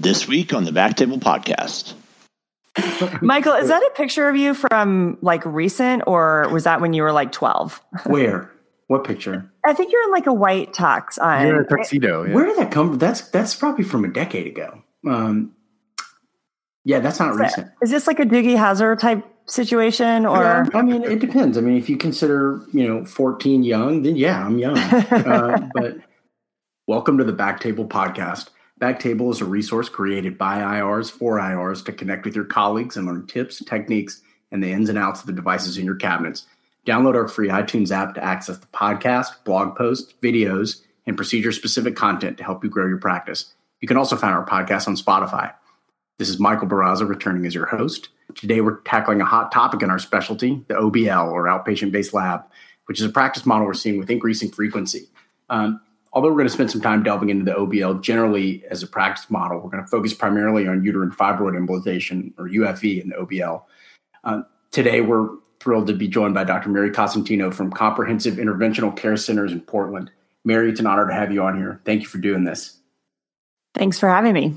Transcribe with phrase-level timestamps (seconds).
[0.00, 1.94] This week on the Back Table Podcast.
[3.20, 7.02] Michael, is that a picture of you from like recent or was that when you
[7.02, 7.82] were like 12?
[8.06, 8.48] Where?
[8.86, 9.50] What picture?
[9.64, 11.44] I think you're in like a white tux on.
[11.46, 12.22] You're in a tuxedo.
[12.22, 12.32] Yeah.
[12.32, 12.98] Where did that come from?
[12.98, 14.82] That's that's probably from a decade ago.
[15.04, 15.52] Um,
[16.84, 17.66] yeah, that's not Is recent.
[17.66, 20.38] that- Is this like a Doogie Howser type situation or?
[20.42, 21.58] Yeah, I mean, it depends.
[21.58, 24.78] I mean, if you consider you know 14 young, then yeah, I'm young.
[25.10, 25.96] uh, but
[26.86, 28.50] welcome to the Back Table Podcast.
[28.78, 33.06] Backtable is a resource created by IRs for IRs to connect with your colleagues and
[33.06, 36.46] learn tips, techniques, and the ins and outs of the devices in your cabinets.
[36.86, 41.96] Download our free iTunes app to access the podcast, blog posts, videos, and procedure specific
[41.96, 43.52] content to help you grow your practice.
[43.80, 45.52] You can also find our podcast on Spotify.
[46.18, 48.10] This is Michael Barraza returning as your host.
[48.36, 52.42] Today we're tackling a hot topic in our specialty, the OBL or outpatient based lab,
[52.86, 55.08] which is a practice model we're seeing with increasing frequency.
[55.50, 55.80] Um,
[56.12, 59.30] although we're going to spend some time delving into the OBL generally as a practice
[59.30, 63.62] model, we're going to focus primarily on uterine fibroid embolization or UFE in the OBL.
[64.24, 65.28] Uh, today we're
[65.60, 66.68] thrilled to be joined by Dr.
[66.68, 70.10] Mary Costantino from Comprehensive Interventional Care Centers in Portland.
[70.44, 71.80] Mary, it's an honor to have you on here.
[71.84, 72.78] Thank you for doing this.
[73.74, 74.56] Thanks for having me.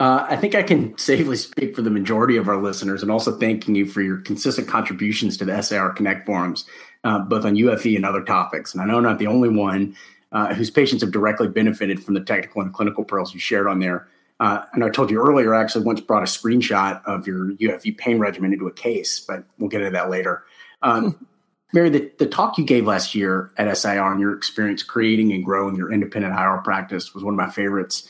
[0.00, 3.38] Uh, I think I can safely speak for the majority of our listeners and also
[3.38, 6.64] thanking you for your consistent contributions to the SIR Connect forums,
[7.04, 8.72] uh, both on UFE and other topics.
[8.72, 9.94] And I know I'm not the only one
[10.32, 13.78] uh, whose patients have directly benefited from the technical and clinical pearls you shared on
[13.78, 14.08] there.
[14.40, 17.96] Uh, and I told you earlier, I actually once brought a screenshot of your UFE
[17.96, 20.44] pain regimen into a case, but we'll get into that later.
[20.82, 21.26] Um,
[21.72, 25.44] Mary, the, the talk you gave last year at SIR on your experience creating and
[25.44, 28.08] growing your independent IR practice was one of my favorites.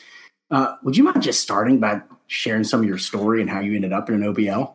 [0.50, 3.74] Uh, would you mind just starting by sharing some of your story and how you
[3.74, 4.74] ended up in an OBL?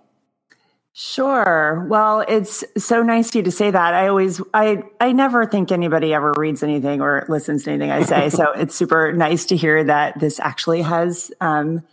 [0.93, 1.85] Sure.
[1.89, 3.93] Well, it's so nice of you to say that.
[3.93, 8.03] I always, I, I never think anybody ever reads anything or listens to anything I
[8.03, 8.29] say.
[8.35, 11.83] so it's super nice to hear that this actually has um,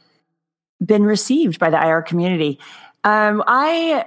[0.84, 2.58] been received by the IR community.
[3.04, 4.06] Um, I,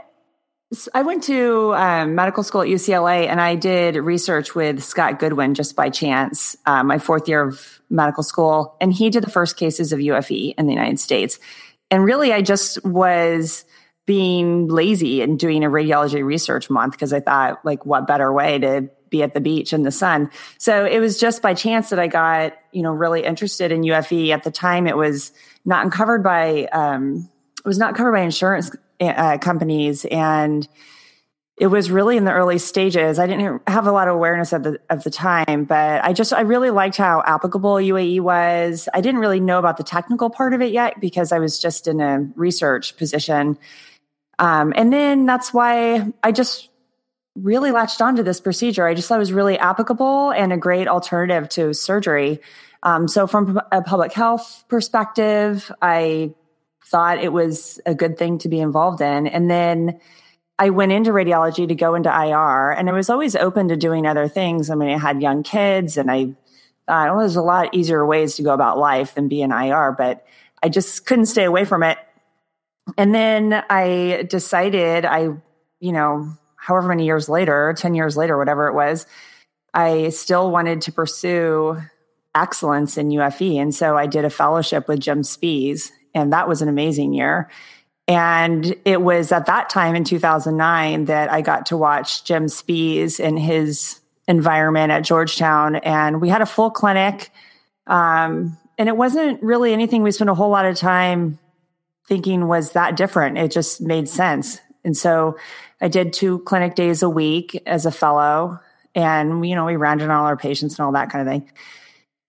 [0.93, 5.53] I went to um, medical school at UCLA and I did research with Scott Goodwin
[5.53, 8.75] just by chance, uh, my fourth year of medical school.
[8.81, 11.39] And he did the first cases of UFE in the United States.
[11.89, 13.65] And really, I just was
[14.09, 18.58] being lazy and doing a radiology research month because I thought, like, what better way
[18.58, 20.31] to be at the beach in the sun?
[20.58, 24.31] So it was just by chance that I got, you know, really interested in UFE.
[24.31, 25.31] At the time, it was
[25.64, 30.67] not covered by, um, it was not covered by insurance uh, companies, and
[31.59, 33.20] it was really in the early stages.
[33.20, 36.33] I didn't have a lot of awareness of the of the time, but I just
[36.33, 38.89] I really liked how applicable UAE was.
[38.91, 41.87] I didn't really know about the technical part of it yet because I was just
[41.87, 43.59] in a research position.
[44.39, 46.70] Um, and then that's why I just
[47.36, 48.88] really latched onto this procedure.
[48.88, 52.39] I just thought it was really applicable and a great alternative to surgery.
[52.82, 56.33] Um, so, from a public health perspective, I
[56.86, 59.27] thought it was a good thing to be involved in.
[59.27, 60.00] And then
[60.58, 64.08] I went into radiology to go into IR, and I was always open to doing
[64.08, 64.70] other things.
[64.70, 66.33] I mean, I had young kids, and I
[66.89, 70.26] well, there's a lot easier ways to go about life than be in IR, but
[70.64, 71.98] I just couldn't stay away from it.
[72.98, 75.30] And then I decided, I,
[75.80, 79.05] you know, however many years later, 10 years later, whatever it was,
[79.73, 81.82] I still wanted to pursue
[82.36, 83.61] excellence in UFE.
[83.61, 87.50] And so I did a fellowship with Jim Spies, and that was an amazing year.
[88.08, 93.20] And it was at that time in 2009 that I got to watch Jim Spies
[93.20, 95.76] in his environment at Georgetown.
[95.76, 97.32] And we had a full clinic.
[97.86, 101.38] Um, and it wasn't really anything we spent a whole lot of time
[102.09, 103.37] thinking was that different.
[103.37, 104.59] It just made sense.
[104.83, 105.37] And so
[105.80, 108.59] I did two clinic days a week as a fellow.
[108.95, 111.49] And, you know, we rounded on all our patients and all that kind of thing.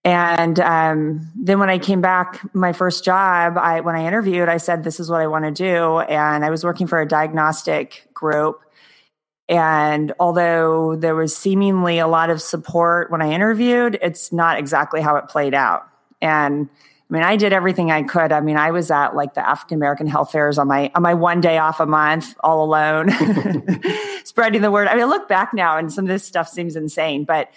[0.03, 4.57] And um, then when I came back, my first job, I when I interviewed, I
[4.57, 8.07] said, "This is what I want to do." And I was working for a diagnostic
[8.11, 8.61] group.
[9.47, 15.01] And although there was seemingly a lot of support when I interviewed, it's not exactly
[15.01, 15.87] how it played out.
[16.19, 16.69] And
[17.11, 18.31] I mean, I did everything I could.
[18.31, 21.13] I mean, I was at like the African American health fairs on my on my
[21.13, 23.09] one day off a month, all alone,
[24.23, 24.87] spreading the word.
[24.87, 27.49] I mean, I look back now, and some of this stuff seems insane, but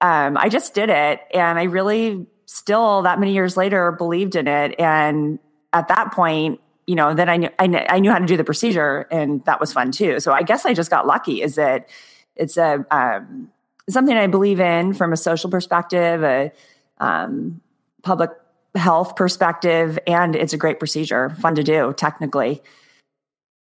[0.00, 1.20] um, I just did it.
[1.32, 4.78] And I really still, that many years later, believed in it.
[4.78, 5.38] And
[5.72, 8.36] at that point, you know, then I knew, I, kn- I knew how to do
[8.36, 10.20] the procedure and that was fun too.
[10.20, 11.88] So I guess I just got lucky is that
[12.36, 13.50] it's a, um,
[13.88, 16.52] something I believe in from a social perspective, a
[16.98, 17.62] um,
[18.02, 18.30] public
[18.74, 22.62] health perspective, and it's a great procedure, fun to do technically.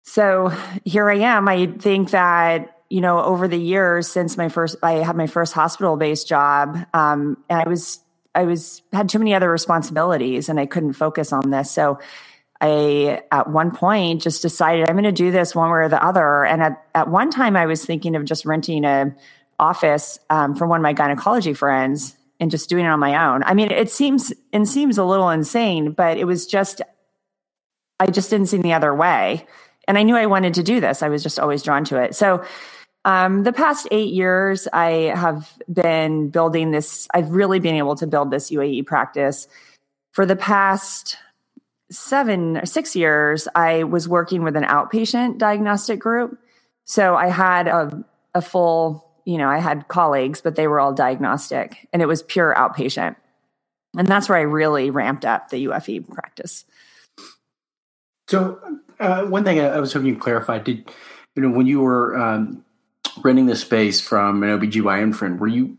[0.04, 0.52] So
[0.84, 1.48] here I am.
[1.48, 5.54] I think that you know, over the years since my first, I had my first
[5.54, 8.02] hospital based job, um, and I was
[8.34, 11.72] I was had too many other responsibilities and I couldn't focus on this.
[11.72, 12.00] So
[12.60, 16.04] I at one point just decided I'm going to do this one way or the
[16.04, 16.46] other.
[16.46, 19.16] And at, at one time I was thinking of just renting a
[19.60, 23.44] office um, from one of my gynecology friends and just doing it on my own.
[23.44, 26.82] I mean, it seems it seems a little insane, but it was just
[28.00, 29.46] I just didn't see the other way.
[29.88, 31.04] And I knew I wanted to do this.
[31.04, 32.16] I was just always drawn to it.
[32.16, 32.44] So
[33.06, 37.08] um, the past eight years, I have been building this.
[37.14, 39.48] I've really been able to build this UAE practice.
[40.12, 41.18] For the past
[41.92, 46.40] seven or six years, I was working with an outpatient diagnostic group.
[46.86, 48.04] So I had a,
[48.34, 52.22] a full, you know, I had colleagues, but they were all diagnostic and it was
[52.22, 53.16] pure outpatient.
[53.98, 56.66] And that's where I really ramped up the UFE practice.
[58.28, 58.60] So,
[59.00, 60.92] uh, one thing I was hoping you clarified did,
[61.36, 62.66] you know, when you were um,
[63.24, 65.78] renting the space from an OBGYN friend, were you,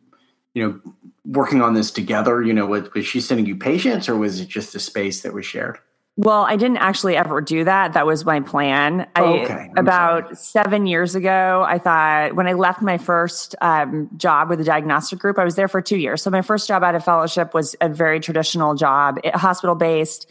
[0.55, 0.93] you know,
[1.27, 2.43] working on this together?
[2.43, 5.35] You know, was, was she sending you patients or was it just a space that
[5.35, 5.79] was shared?
[6.17, 7.95] Well, I didn't actually ever do that.
[7.95, 9.07] That was my plan.
[9.17, 9.71] Oh, okay.
[9.75, 10.65] I, about sorry.
[10.65, 15.19] seven years ago, I thought when I left my first um, job with the diagnostic
[15.19, 16.23] group, I was there for two years.
[16.23, 20.29] So my first job out of fellowship was a very traditional job, hospital based,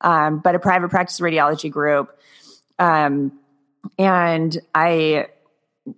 [0.00, 2.18] um, but a private practice radiology group.
[2.80, 3.38] Um,
[3.98, 5.28] and I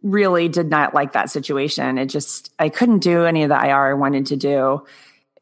[0.02, 1.96] really did not like that situation.
[1.96, 4.84] It just, I couldn't do any of the IR I wanted to do.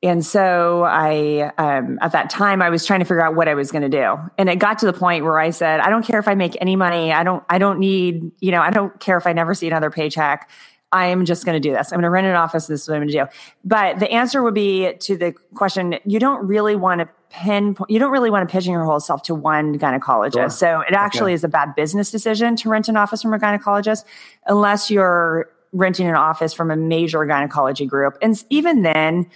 [0.03, 3.55] And so I, um, at that time, I was trying to figure out what I
[3.55, 4.17] was going to do.
[4.39, 6.57] And it got to the point where I said, I don't care if I make
[6.61, 7.13] any money.
[7.13, 9.91] I don't, I don't need, you know, I don't care if I never see another
[9.91, 10.51] paycheck.
[10.93, 11.93] I am just going to do this.
[11.93, 12.67] I'm going to rent an office.
[12.67, 13.27] This is what I'm going to do.
[13.65, 17.99] But the answer would be to the question, you don't really want to pin, you
[17.99, 20.33] don't really want to pigeonhole yourself to one gynecologist.
[20.33, 20.51] Sure.
[20.51, 21.35] So it actually okay.
[21.35, 24.05] is a bad business decision to rent an office from a gynecologist
[24.47, 28.19] unless you're renting an office from a major gynecology group.
[28.21, 29.31] And even then,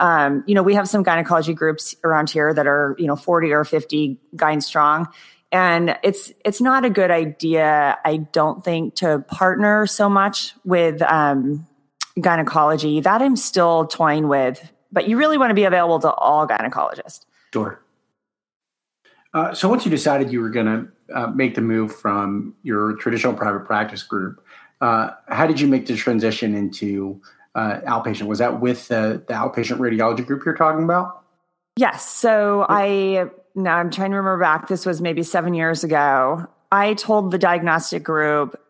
[0.00, 3.52] um, you know, we have some gynecology groups around here that are, you know, 40
[3.52, 5.06] or 50 gyne strong.
[5.52, 11.02] And it's it's not a good idea, I don't think, to partner so much with
[11.02, 11.66] um,
[12.20, 13.00] gynecology.
[13.00, 17.26] That I'm still toying with, but you really want to be available to all gynecologists.
[17.52, 17.82] Sure.
[19.34, 22.94] Uh, so once you decided you were going to uh, make the move from your
[22.96, 24.44] traditional private practice group,
[24.80, 27.20] uh, how did you make the transition into
[27.54, 28.26] uh, outpatient.
[28.26, 31.22] Was that with the, the outpatient radiology group you're talking about?
[31.76, 32.08] Yes.
[32.08, 34.68] So I now I'm trying to remember back.
[34.68, 36.46] This was maybe seven years ago.
[36.70, 38.60] I told the diagnostic group,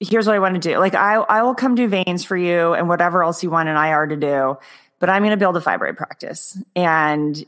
[0.00, 0.78] "Here's what I want to do.
[0.78, 3.76] Like I I will come do veins for you and whatever else you want an
[3.76, 4.58] IR to do,
[4.98, 7.44] but I'm going to build a fibroid practice and."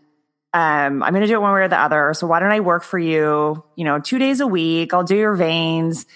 [0.57, 2.15] Um, I'm going to do it one way or the other.
[2.15, 3.65] So why don't I work for you?
[3.75, 4.95] You know, two days a week.
[4.95, 6.07] I'll do your veins.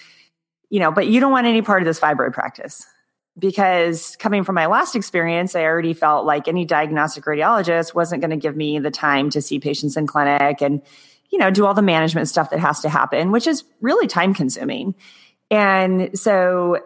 [0.69, 2.85] You know, but you don't want any part of this fibroid practice
[3.39, 8.31] because coming from my last experience, I already felt like any diagnostic radiologist wasn't going
[8.31, 10.81] to give me the time to see patients in clinic and,
[11.29, 14.33] you know, do all the management stuff that has to happen, which is really time
[14.33, 14.95] consuming.
[15.49, 16.79] And so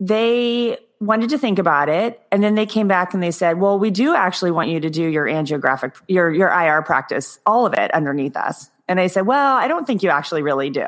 [0.00, 3.76] they wanted to think about it and then they came back and they said well
[3.76, 7.74] we do actually want you to do your angiographic your your ir practice all of
[7.74, 10.86] it underneath us and i said well i don't think you actually really do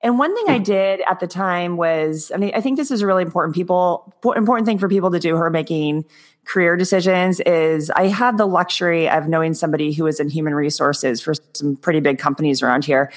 [0.00, 0.64] and one thing I hmm.
[0.64, 4.14] did at the time was, I mean, I think this is a really important people
[4.22, 6.04] important thing for people to do who are making
[6.44, 11.20] career decisions is I had the luxury of knowing somebody who was in human resources
[11.20, 13.12] for some pretty big companies around here.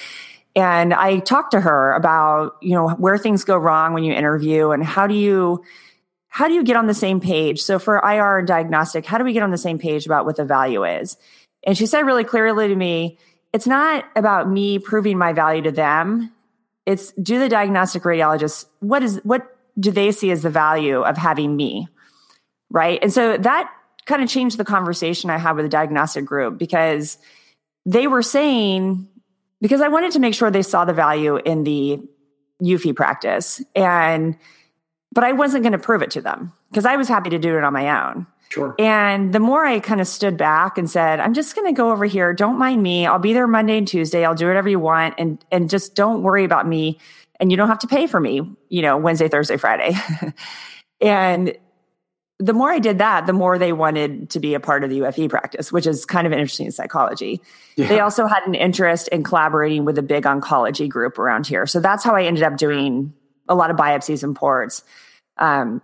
[0.54, 4.70] And I talked to her about, you know, where things go wrong when you interview
[4.70, 5.64] and how do you
[6.28, 7.60] how do you get on the same page?
[7.60, 10.36] So for IR and diagnostic, how do we get on the same page about what
[10.36, 11.16] the value is?
[11.64, 13.18] And she said really clearly to me,
[13.52, 16.31] it's not about me proving my value to them
[16.86, 21.16] it's do the diagnostic radiologists what is what do they see as the value of
[21.16, 21.88] having me?
[22.70, 22.98] Right?
[23.02, 23.70] And so that
[24.04, 27.18] kind of changed the conversation i had with the diagnostic group because
[27.86, 29.08] they were saying
[29.60, 32.00] because i wanted to make sure they saw the value in the
[32.62, 34.36] UFE practice and
[35.12, 37.56] but i wasn't going to prove it to them because i was happy to do
[37.56, 38.74] it on my own Sure.
[38.78, 41.90] And the more I kind of stood back and said, I'm just going to go
[41.90, 42.34] over here.
[42.34, 43.06] Don't mind me.
[43.06, 44.26] I'll be there Monday and Tuesday.
[44.26, 45.14] I'll do whatever you want.
[45.16, 46.98] And, and just don't worry about me.
[47.40, 49.96] And you don't have to pay for me, you know, Wednesday, Thursday, Friday.
[51.00, 51.56] and
[52.38, 54.98] the more I did that, the more they wanted to be a part of the
[54.98, 57.40] UFE practice, which is kind of interesting in psychology.
[57.76, 57.88] Yeah.
[57.88, 61.64] They also had an interest in collaborating with a big oncology group around here.
[61.66, 63.14] So that's how I ended up doing
[63.48, 64.84] a lot of biopsies and ports.
[65.38, 65.80] Um,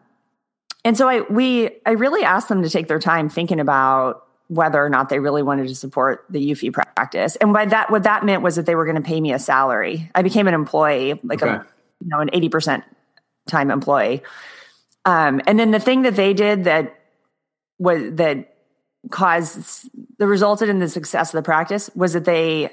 [0.88, 4.82] and so I we I really asked them to take their time thinking about whether
[4.82, 7.36] or not they really wanted to support the UFE practice.
[7.36, 9.38] And by that what that meant was that they were going to pay me a
[9.38, 10.10] salary.
[10.14, 11.56] I became an employee, like okay.
[11.56, 11.66] a
[12.00, 12.82] you know, an 80%
[13.46, 14.22] time employee.
[15.04, 16.98] Um, and then the thing that they did that
[17.78, 18.56] was that
[19.10, 22.70] caused the resulted in the success of the practice was that they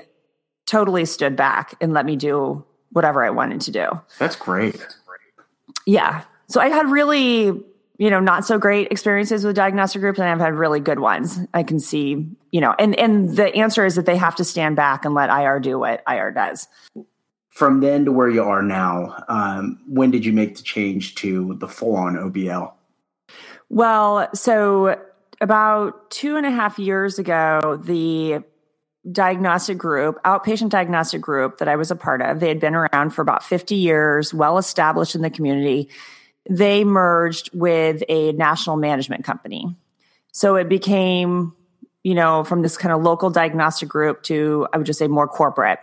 [0.67, 3.87] totally stood back and let me do whatever I wanted to do.
[4.19, 4.85] That's great.
[5.85, 6.23] Yeah.
[6.47, 7.61] So I had really,
[7.97, 11.39] you know, not so great experiences with diagnostic groups and I've had really good ones.
[11.53, 14.75] I can see, you know, and and the answer is that they have to stand
[14.75, 16.67] back and let IR do what IR does.
[17.49, 21.55] From then to where you are now, um, when did you make the change to
[21.55, 22.73] the full on OBL?
[23.69, 24.99] Well, so
[25.39, 28.43] about two and a half years ago, the
[29.11, 33.11] diagnostic group, outpatient diagnostic group that I was a part of, they had been around
[33.11, 35.89] for about 50 years, well established in the community.
[36.49, 39.75] They merged with a national management company.
[40.31, 41.53] So it became,
[42.03, 45.27] you know, from this kind of local diagnostic group to, I would just say, more
[45.27, 45.79] corporate.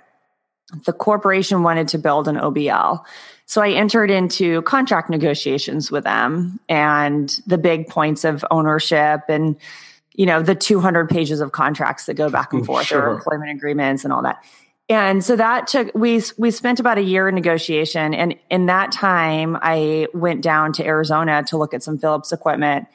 [0.85, 3.05] The corporation wanted to build an OBL.
[3.47, 9.57] So I entered into contract negotiations with them and the big points of ownership and
[10.15, 13.03] you know the 200 pages of contracts that go back and forth sure.
[13.03, 14.45] or employment agreements and all that
[14.89, 18.15] and so that took we we spent about a year in negotiation.
[18.15, 22.87] And in that time i went down to arizona to look at some philips equipment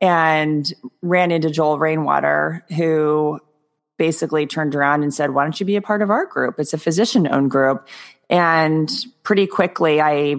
[0.00, 0.72] and
[1.02, 3.38] ran into joel rainwater who
[3.98, 6.58] basically turned around and said why don't you be a part of our group?
[6.58, 7.86] It's a physician owned group.
[8.30, 8.90] And
[9.22, 10.36] pretty quickly i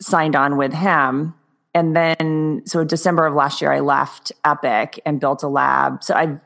[0.00, 1.34] signed on with him.
[1.72, 6.04] And then so December of last year, I left Epic and built a lab.
[6.04, 6.40] So I've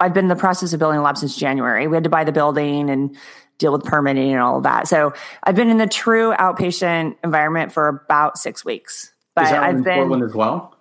[0.00, 1.86] I've been in the process of building a lab since January.
[1.86, 3.16] We had to buy the building and
[3.58, 4.88] deal with permitting and all of that.
[4.88, 5.12] So
[5.42, 9.12] I've been in the true outpatient environment for about six weeks.
[9.34, 10.76] But Is that I've in been Portland as well.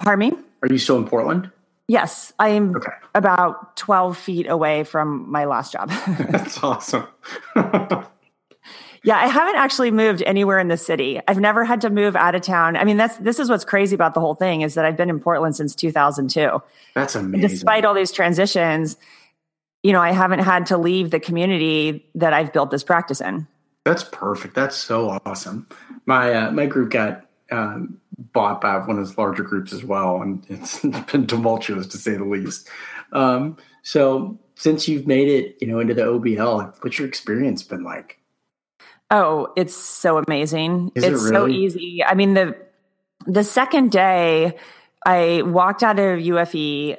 [0.00, 0.36] Pardon me.
[0.62, 1.50] Are you still in Portland?
[1.86, 2.92] Yes, I am okay.
[3.14, 5.88] about 12 feet away from my last job.
[6.30, 7.06] That's awesome.
[9.08, 11.18] Yeah, I haven't actually moved anywhere in the city.
[11.26, 12.76] I've never had to move out of town.
[12.76, 15.08] I mean, that's this is what's crazy about the whole thing is that I've been
[15.08, 16.60] in Portland since 2002.
[16.94, 17.40] That's amazing.
[17.40, 18.98] And despite all these transitions,
[19.82, 23.46] you know, I haven't had to leave the community that I've built this practice in.
[23.86, 24.54] That's perfect.
[24.54, 25.66] That's so awesome.
[26.04, 27.98] My uh, my group got um,
[28.34, 32.14] bought by one of those larger groups as well, and it's been tumultuous to say
[32.14, 32.68] the least.
[33.12, 37.84] Um, so, since you've made it, you know, into the OBL, what's your experience been
[37.84, 38.17] like?
[39.10, 40.92] Oh, it's so amazing.
[40.94, 41.34] Is it's it really?
[41.34, 42.04] so easy.
[42.04, 42.56] I mean, the
[43.26, 44.56] the second day
[45.04, 46.98] I walked out of UFE,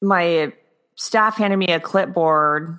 [0.00, 0.52] my
[0.96, 2.78] staff handed me a clipboard.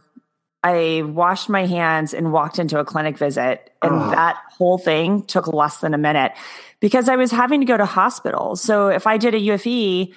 [0.63, 3.71] I washed my hands and walked into a clinic visit.
[3.81, 4.11] And oh.
[4.11, 6.33] that whole thing took less than a minute
[6.79, 8.55] because I was having to go to hospital.
[8.55, 10.13] So if I did a UFE,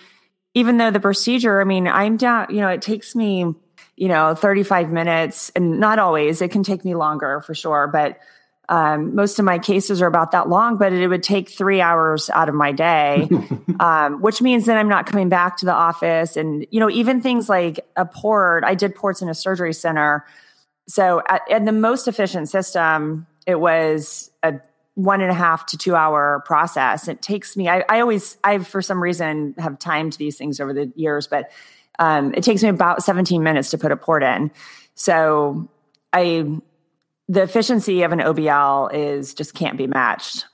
[0.52, 3.54] even though the procedure, I mean, I'm down, you know, it takes me
[3.96, 8.18] you know 35 minutes and not always it can take me longer for sure but
[8.66, 12.30] um, most of my cases are about that long but it would take three hours
[12.30, 13.28] out of my day
[13.80, 17.20] um, which means that i'm not coming back to the office and you know even
[17.20, 20.24] things like a port i did ports in a surgery center.
[20.86, 24.54] So at, at the most efficient system it was a
[24.94, 27.08] one and a half to two hour process.
[27.08, 30.72] It takes me I, I always i for some reason have timed these things over
[30.72, 31.50] the years but
[31.98, 34.50] um, it takes me about 17 minutes to put a port in.
[34.94, 35.68] So
[36.12, 36.46] I,
[37.28, 40.46] the efficiency of an OBL is just can't be matched.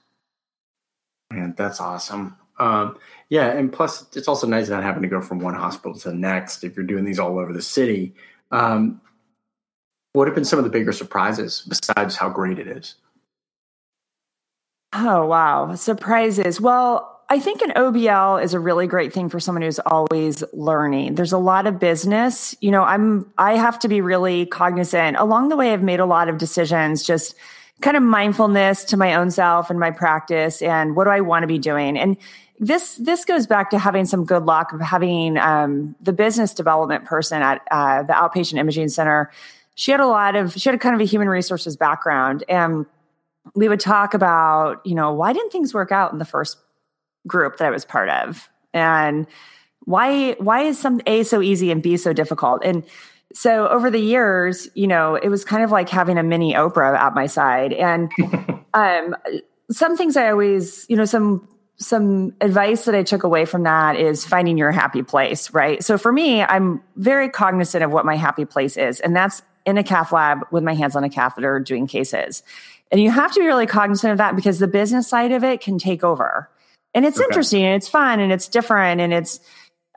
[1.32, 2.36] Man, that's awesome.
[2.58, 6.10] Um, yeah, and plus it's also nice not having to go from one hospital to
[6.10, 8.14] the next if you're doing these all over the city.
[8.50, 9.00] Um,
[10.12, 12.96] what have been some of the bigger surprises besides how great it is?
[14.92, 16.60] Oh wow, surprises.
[16.60, 21.14] Well, I think an OBL is a really great thing for someone who's always learning.
[21.14, 22.56] There's a lot of business.
[22.60, 25.16] You know, I'm I have to be really cognizant.
[25.16, 27.36] Along the way I've made a lot of decisions just
[27.82, 31.44] kind of mindfulness to my own self and my practice and what do I want
[31.44, 31.96] to be doing.
[31.96, 32.16] And
[32.58, 37.04] this this goes back to having some good luck of having um, the business development
[37.04, 39.30] person at uh, the outpatient imaging center.
[39.76, 42.86] She had a lot of she had a kind of a human resources background and
[43.54, 46.58] we would talk about, you know, why didn't things work out in the first
[47.26, 48.48] group that I was part of.
[48.72, 49.26] And
[49.84, 52.62] why why is some A so easy and B so difficult?
[52.64, 52.84] And
[53.32, 56.98] so over the years, you know, it was kind of like having a mini Oprah
[56.98, 57.72] at my side.
[57.72, 58.10] And
[58.74, 59.16] um,
[59.70, 61.46] some things I always, you know, some
[61.76, 65.82] some advice that I took away from that is finding your happy place, right?
[65.82, 69.78] So for me, I'm very cognizant of what my happy place is, and that's in
[69.78, 72.42] a cath lab with my hands on a catheter doing cases.
[72.92, 75.60] And you have to be really cognizant of that because the business side of it
[75.60, 76.50] can take over
[76.94, 77.24] and it's okay.
[77.24, 79.40] interesting and it's fun and it's different and it's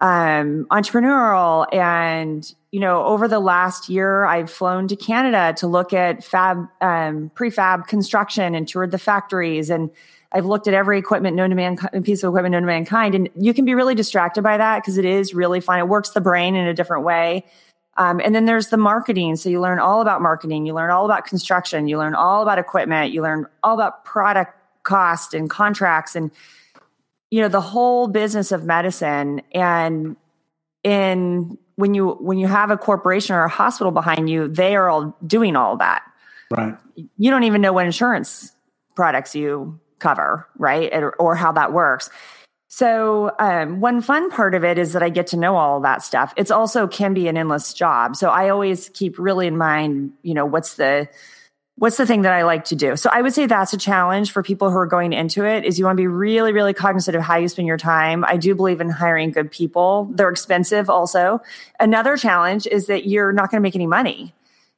[0.01, 5.93] um, entrepreneurial and you know, over the last year, I've flown to Canada to look
[5.93, 9.69] at fab, um, prefab construction and toured the factories.
[9.69, 9.91] And
[10.31, 13.13] I've looked at every equipment known to man, piece of equipment known to mankind.
[13.13, 15.77] And you can be really distracted by that because it is really fun.
[15.77, 17.45] It works the brain in a different way.
[17.95, 19.35] Um, and then there's the marketing.
[19.35, 20.65] So you learn all about marketing.
[20.65, 21.87] You learn all about construction.
[21.87, 23.13] You learn all about equipment.
[23.13, 26.31] You learn all about product cost and contracts and,
[27.33, 29.41] you know, the whole business of medicine.
[29.55, 30.15] And
[30.83, 34.87] in when you when you have a corporation or a hospital behind you, they are
[34.87, 36.03] all doing all that.
[36.51, 36.77] Right.
[36.95, 38.51] You don't even know what insurance
[38.93, 40.93] products you cover, right?
[40.93, 42.11] Or, or how that works.
[42.67, 46.03] So, um, one fun part of it is that I get to know all that
[46.03, 46.35] stuff.
[46.37, 48.15] It's also can be an endless job.
[48.15, 51.09] So I always keep really in mind, you know, what's the
[51.75, 52.95] what's the thing that I like to do?
[52.95, 55.79] So I would say that's a challenge for people who are going into it is
[55.79, 58.23] you want to be really, really cognizant of how you spend your time.
[58.25, 60.09] I do believe in hiring good people.
[60.13, 61.41] They're expensive also.
[61.79, 64.33] Another challenge is that you're not going to make any money.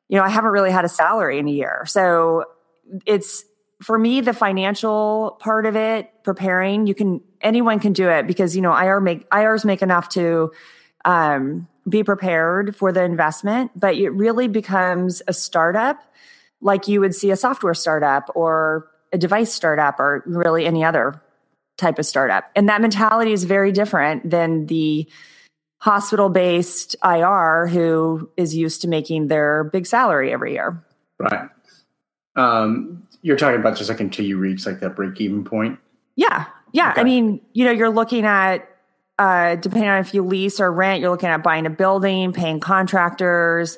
[0.07, 1.83] You know, I haven't really had a salary in a year.
[1.85, 2.45] So
[3.05, 3.43] it's
[3.81, 8.55] for me, the financial part of it, preparing, you can anyone can do it because
[8.55, 10.51] you know IR make IRs make enough to
[11.03, 16.01] um, be prepared for the investment, but it really becomes a startup
[16.65, 21.21] like you would see a software startup or a device startup or really any other
[21.77, 22.49] type of startup.
[22.55, 25.07] And that mentality is very different than the
[25.77, 30.83] hospital based IR who is used to making their big salary every year.
[31.19, 31.49] Right.
[32.35, 35.77] Um, you're talking about just like until you reach like that break even point.
[36.15, 36.45] Yeah.
[36.73, 36.91] Yeah.
[36.91, 37.01] Okay.
[37.01, 38.67] I mean, you know, you're looking at,
[39.19, 42.59] uh, depending on if you lease or rent, you're looking at buying a building, paying
[42.59, 43.77] contractors,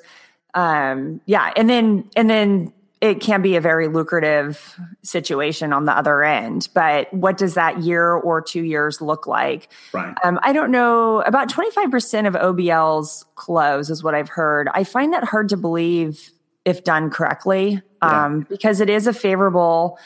[0.58, 5.96] um, yeah, and then and then it can be a very lucrative situation on the
[5.96, 6.68] other end.
[6.74, 9.72] But what does that year or two years look like?
[9.94, 10.16] Right.
[10.24, 11.22] Um, I don't know.
[11.22, 14.68] About 25% of OBLs close, is what I've heard.
[14.74, 16.32] I find that hard to believe
[16.66, 18.46] if done correctly um, yeah.
[18.50, 20.00] because it is a favorable.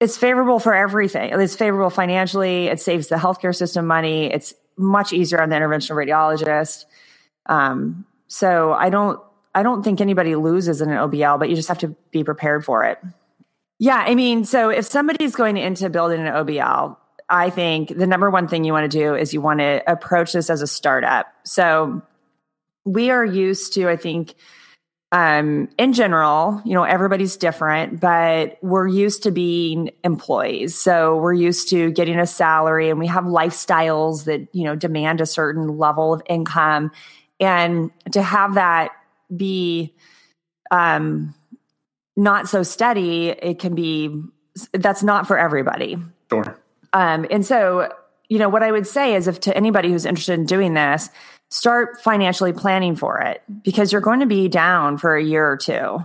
[0.00, 1.30] It's favorable for everything.
[1.32, 2.66] It's favorable financially.
[2.66, 4.26] It saves the healthcare system money.
[4.32, 6.84] It's much easier on the interventional radiologist.
[7.46, 9.20] Um, so I don't
[9.58, 12.64] I don't think anybody loses in an OBL, but you just have to be prepared
[12.64, 13.00] for it.
[13.80, 16.96] Yeah, I mean, so if somebody's going into building an OBL,
[17.28, 20.32] I think the number one thing you want to do is you want to approach
[20.32, 21.26] this as a startup.
[21.44, 22.02] So
[22.84, 24.36] we are used to, I think,
[25.10, 30.76] um, in general, you know, everybody's different, but we're used to being employees.
[30.76, 35.20] So we're used to getting a salary and we have lifestyles that, you know, demand
[35.20, 36.92] a certain level of income.
[37.40, 38.92] And to have that
[39.34, 39.94] be
[40.70, 41.34] um,
[42.16, 44.22] not so steady, it can be
[44.72, 45.96] that's not for everybody.
[46.30, 46.58] Sure.
[46.92, 47.92] Um, and so,
[48.28, 51.10] you know, what I would say is if to anybody who's interested in doing this,
[51.50, 55.56] start financially planning for it because you're going to be down for a year or
[55.56, 56.04] two.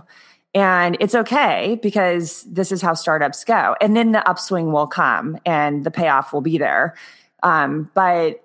[0.54, 3.74] And it's okay because this is how startups go.
[3.80, 6.94] And then the upswing will come and the payoff will be there.
[7.42, 8.40] Um, but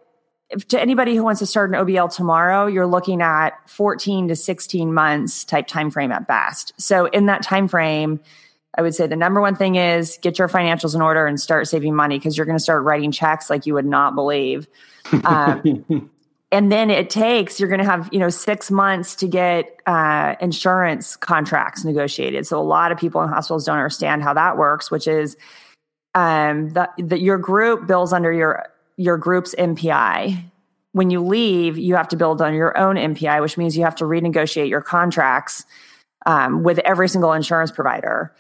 [0.50, 4.36] if to anybody who wants to start an OBL tomorrow, you're looking at 14 to
[4.36, 6.74] 16 months type time frame at best.
[6.78, 8.20] So in that time frame,
[8.76, 11.68] I would say the number one thing is get your financials in order and start
[11.68, 14.68] saving money because you're going to start writing checks like you would not believe.
[15.24, 16.10] Um,
[16.52, 20.36] and then it takes you're going to have you know six months to get uh,
[20.42, 22.48] insurance contracts negotiated.
[22.48, 25.36] So a lot of people in hospitals don't understand how that works, which is
[26.16, 30.44] um, that your group bills under your your group's NPI.
[30.92, 33.96] When you leave, you have to build on your own NPI, which means you have
[33.96, 35.66] to renegotiate your contracts
[36.26, 38.36] um, with every single insurance provider.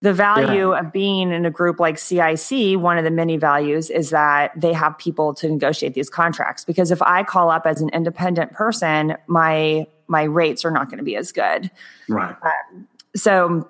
[0.00, 0.80] The value yeah.
[0.80, 4.72] of being in a group like CIC, one of the many values is that they
[4.72, 6.64] have people to negotiate these contracts.
[6.64, 10.98] Because if I call up as an independent person, my my rates are not going
[10.98, 11.70] to be as good.
[12.08, 12.34] Right.
[12.42, 13.68] Um, so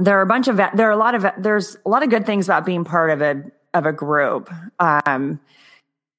[0.00, 2.26] there are a bunch of there are a lot of there's a lot of good
[2.26, 3.44] things about being part of a
[3.74, 4.50] of a group.
[4.78, 5.40] Um,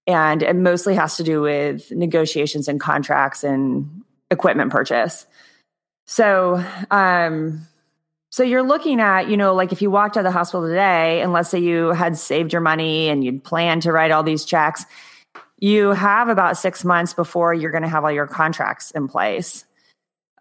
[0.06, 5.26] and it mostly has to do with negotiations and contracts and equipment purchase.
[6.06, 7.66] So, um,
[8.30, 11.22] so you're looking at, you know, like if you walked out of the hospital today,
[11.22, 14.44] and let's say you had saved your money and you'd planned to write all these
[14.44, 14.86] checks,
[15.60, 19.64] you have about six months before you're going to have all your contracts in place.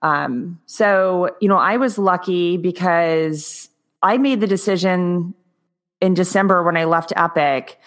[0.01, 3.69] Um, so, you know, I was lucky because
[4.03, 5.35] I made the decision
[6.03, 7.79] in December when I left Epic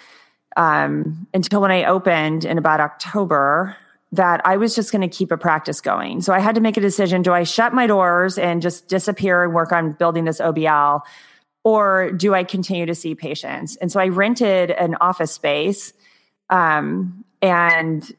[0.56, 3.76] um, until when I opened in about October
[4.14, 6.22] that I was just going to keep a practice going.
[6.22, 9.44] So I had to make a decision do I shut my doors and just disappear
[9.44, 11.02] and work on building this OBL?
[11.66, 13.76] Or do I continue to see patients?
[13.76, 15.92] And so I rented an office space.
[16.50, 18.10] Um, and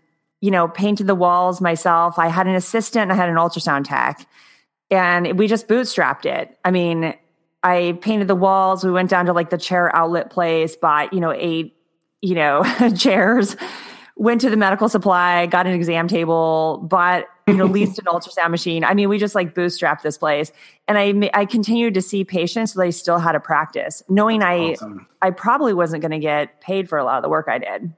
[0.42, 2.18] you know, painted the walls myself.
[2.18, 4.28] I had an assistant, I had an ultrasound tech,
[4.90, 6.56] and we just bootstrapped it.
[6.64, 7.14] I mean,
[7.66, 8.84] I painted the walls.
[8.84, 11.76] We went down to like the chair outlet place, bought, you know, eight,
[12.22, 12.62] you know,
[12.96, 13.56] chairs,
[14.14, 18.52] went to the medical supply, got an exam table, bought, you know, leased an ultrasound
[18.52, 18.84] machine.
[18.84, 20.52] I mean, we just like bootstrapped this place.
[20.86, 24.74] And I I continued to see patients so they still had a practice, knowing I
[24.74, 25.08] awesome.
[25.20, 27.92] I probably wasn't going to get paid for a lot of the work I did.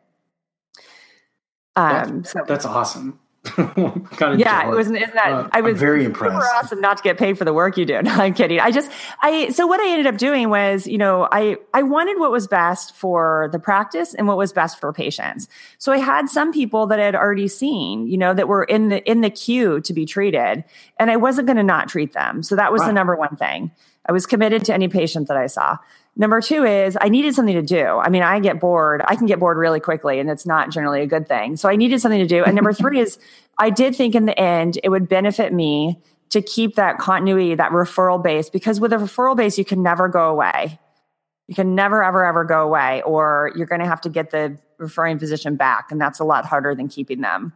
[1.77, 3.21] Um, that's, so that's awesome.
[3.45, 4.75] kind of yeah, jealous.
[4.75, 4.97] it wasn't.
[4.99, 6.35] Isn't that uh, I was I'm very impressed.
[6.35, 8.03] Super awesome not to get paid for the work you do.
[8.09, 8.59] No, I'm kidding.
[8.59, 8.91] I just
[9.23, 12.47] I so what I ended up doing was you know I I wanted what was
[12.47, 15.47] best for the practice and what was best for patients.
[15.79, 18.89] So I had some people that I had already seen you know that were in
[18.89, 20.65] the in the queue to be treated,
[20.99, 22.43] and I wasn't going to not treat them.
[22.43, 22.89] So that was right.
[22.89, 23.71] the number one thing.
[24.07, 25.77] I was committed to any patient that I saw.
[26.21, 27.85] Number two is I needed something to do.
[27.87, 29.03] I mean, I get bored.
[29.07, 31.57] I can get bored really quickly, and it's not generally a good thing.
[31.57, 32.43] So I needed something to do.
[32.43, 33.19] And number three is
[33.57, 37.71] I did think in the end it would benefit me to keep that continuity, that
[37.71, 40.79] referral base, because with a referral base, you can never go away.
[41.47, 44.59] You can never, ever, ever go away, or you're going to have to get the
[44.77, 45.91] referring physician back.
[45.93, 47.53] And that's a lot harder than keeping them.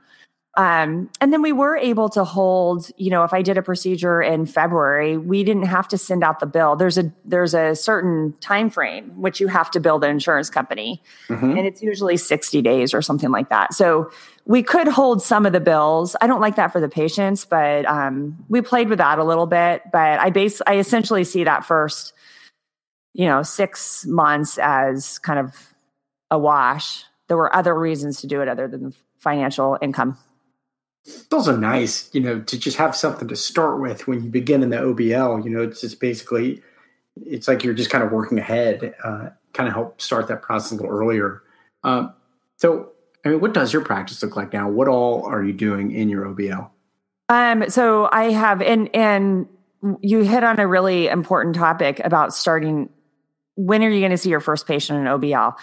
[0.54, 4.20] Um, and then we were able to hold, you know, if I did a procedure
[4.20, 6.76] in February, we didn't have to send out the bill.
[6.76, 11.02] There's a there's a certain time frame which you have to bill the insurance company.
[11.28, 11.56] Mm-hmm.
[11.56, 13.72] And it's usually 60 days or something like that.
[13.72, 14.10] So
[14.44, 16.16] we could hold some of the bills.
[16.20, 19.46] I don't like that for the patients, but um, we played with that a little
[19.46, 19.82] bit.
[19.90, 22.12] But I base I essentially see that first,
[23.14, 25.74] you know, six months as kind of
[26.30, 27.04] a wash.
[27.28, 30.18] There were other reasons to do it other than financial income.
[31.04, 34.62] It's are nice, you know, to just have something to start with when you begin
[34.62, 35.44] in the OBL.
[35.44, 36.62] You know, it's just basically,
[37.26, 40.72] it's like you're just kind of working ahead, uh, kind of help start that process
[40.72, 41.42] a little earlier.
[41.82, 42.14] Um,
[42.56, 42.90] so,
[43.24, 44.68] I mean, what does your practice look like now?
[44.68, 46.70] What all are you doing in your OBL?
[47.28, 49.48] Um, so I have, and and
[50.00, 52.88] you hit on a really important topic about starting.
[53.56, 55.54] When are you going to see your first patient in OBL?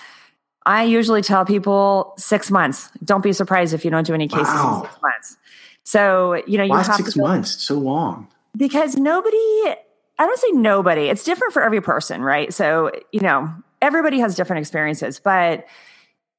[0.69, 2.91] I usually tell people six months.
[3.03, 4.83] Don't be surprised if you don't do any cases wow.
[4.83, 5.37] in six months.
[5.83, 8.27] So, you know, you Why have six months, so long.
[8.55, 9.75] Because nobody, I
[10.19, 12.53] don't say nobody, it's different for every person, right?
[12.53, 13.51] So, you know,
[13.81, 15.65] everybody has different experiences, but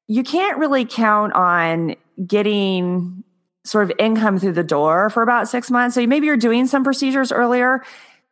[0.07, 3.25] you can't really count on getting
[3.65, 5.97] sort of income through the door for about six months.
[5.97, 7.83] So maybe you're doing some procedures earlier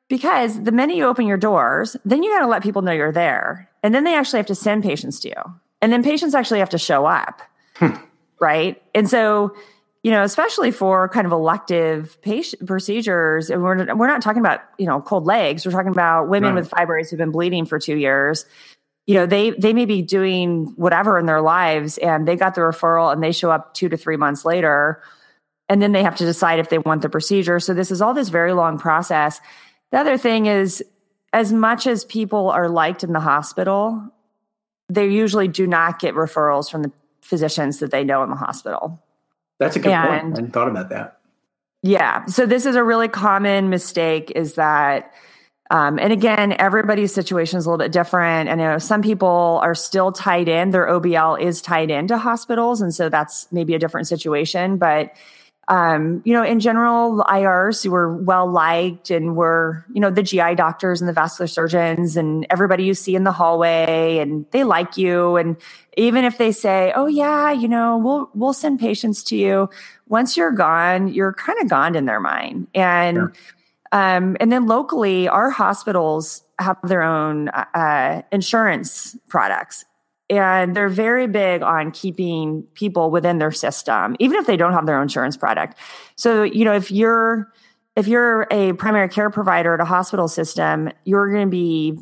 [0.09, 3.11] because the minute you open your doors, then you got to let people know you're
[3.11, 3.69] there.
[3.83, 5.43] And then they actually have to send patients to you.
[5.81, 7.43] And then patients actually have to show up.
[7.77, 7.95] Hmm.
[8.41, 8.83] Right.
[8.95, 9.55] And so,
[10.03, 14.61] you know, especially for kind of elective patient procedures, and we're, we're not talking about,
[14.79, 15.67] you know, cold legs.
[15.67, 16.61] We're talking about women right.
[16.61, 18.47] with fibroids who've been bleeding for two years.
[19.07, 22.61] You know, they they may be doing whatever in their lives and they got the
[22.61, 25.03] referral and they show up two to three months later.
[25.69, 27.59] And then they have to decide if they want the procedure.
[27.59, 29.41] So this is all this very long process.
[29.93, 30.83] The other thing is
[31.33, 34.13] as much as people are liked in the hospital,
[34.89, 39.03] they usually do not get referrals from the physicians that they know in the hospital.
[39.59, 40.21] That's a good and, point.
[40.21, 41.19] I hadn't thought about that.
[41.83, 42.27] Yeah.
[42.27, 45.13] So this is a really common mistake is that
[45.71, 48.49] um, and again, everybody's situation is a little bit different.
[48.49, 50.71] And you know, some people are still tied in.
[50.71, 54.79] Their OBL is tied into hospitals, and so that's maybe a different situation.
[54.79, 55.13] But
[55.69, 60.23] um, you know, in general, IRs who were well liked and were, you know, the
[60.23, 64.65] GI doctors and the vascular surgeons and everybody you see in the hallway and they
[64.65, 65.37] like you.
[65.37, 65.57] And
[65.99, 69.69] even if they say, oh yeah, you know, we'll, we'll send patients to you.
[70.09, 72.67] Once you're gone, you're kind of gone in their mind.
[72.75, 73.33] And, sure.
[73.93, 79.85] um, and then locally, our hospitals have their own uh, insurance products
[80.31, 84.87] and they're very big on keeping people within their system even if they don't have
[84.87, 85.79] their own insurance product.
[86.17, 87.53] So you know if you're
[87.97, 91.99] if you're a primary care provider at a hospital system you're going to be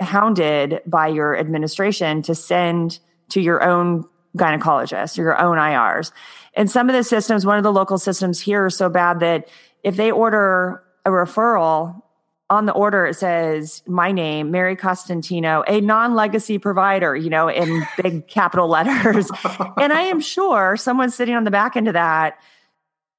[0.00, 2.98] hounded by your administration to send
[3.30, 4.04] to your own
[4.36, 6.10] gynecologist or your own irs
[6.54, 9.48] and some of the systems one of the local systems here are so bad that
[9.84, 12.02] if they order a referral
[12.52, 17.82] on the order it says my name mary costantino a non-legacy provider you know in
[18.02, 19.30] big capital letters.
[19.78, 22.38] And i am sure someone's sitting on the back end of that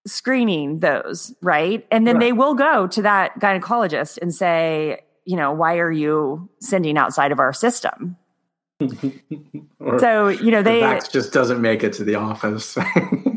[0.06, 1.86] screening those right?
[1.92, 2.26] And then right.
[2.26, 7.32] they will go to that gynecologist and say you know why are you sending outside
[7.32, 8.18] of our system?
[10.00, 12.78] So you know they the just doesn't make it to the office.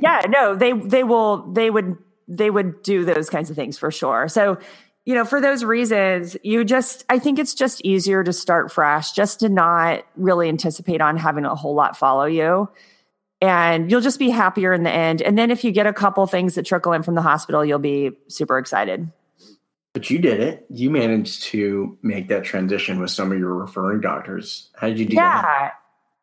[0.01, 1.97] Yeah no they they will they would
[2.29, 4.29] they would do those kinds of things for sure.
[4.29, 4.59] So
[5.07, 9.13] you know, for those reasons, you just, I think it's just easier to start fresh,
[9.13, 12.69] just to not really anticipate on having a whole lot follow you.
[13.41, 15.21] and you'll just be happier in the end.
[15.23, 17.79] And then if you get a couple things that trickle in from the hospital, you'll
[17.79, 19.11] be super excited.
[19.93, 20.67] But you did it.
[20.69, 24.71] You managed to make that transition with some of your referring doctors.
[24.75, 25.43] How did you do yeah.
[25.43, 25.73] that?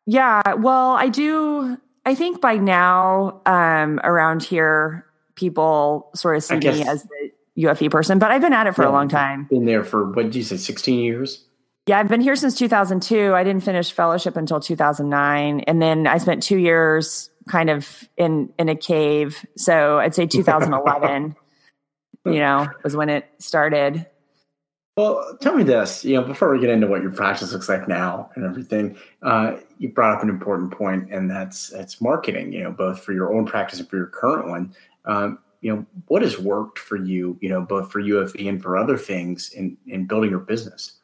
[0.06, 0.54] Yeah.
[0.54, 1.78] Well, I do.
[2.06, 7.23] I think by now, um, around here, people sort of see me as the
[7.58, 9.44] UFE person, but I've been at it for yeah, a long time.
[9.44, 11.44] Been there for what did you say, sixteen years?
[11.86, 13.34] Yeah, I've been here since 2002.
[13.34, 18.50] I didn't finish fellowship until 2009, and then I spent two years kind of in
[18.58, 19.44] in a cave.
[19.56, 21.36] So I'd say 2011.
[22.26, 24.06] you know, was when it started.
[24.96, 26.04] Well, tell me this.
[26.04, 29.56] You know, before we get into what your practice looks like now and everything, uh,
[29.78, 32.52] you brought up an important point, and that's that's marketing.
[32.52, 34.74] You know, both for your own practice and for your current one.
[35.04, 37.38] Um, you know, what has worked for you?
[37.40, 41.00] You know, both for UFE and for other things in in building your business.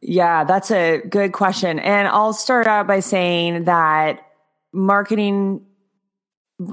[0.00, 1.80] Yeah, that's a good question.
[1.80, 4.24] And I'll start out by saying that
[4.72, 5.66] marketing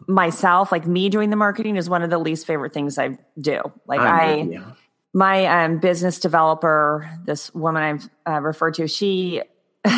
[0.08, 3.60] myself, like me doing the marketing is one of the least favorite things I do.
[3.88, 4.62] Like I, I
[5.14, 9.42] my um, business developer, this woman I've uh, referred to, she,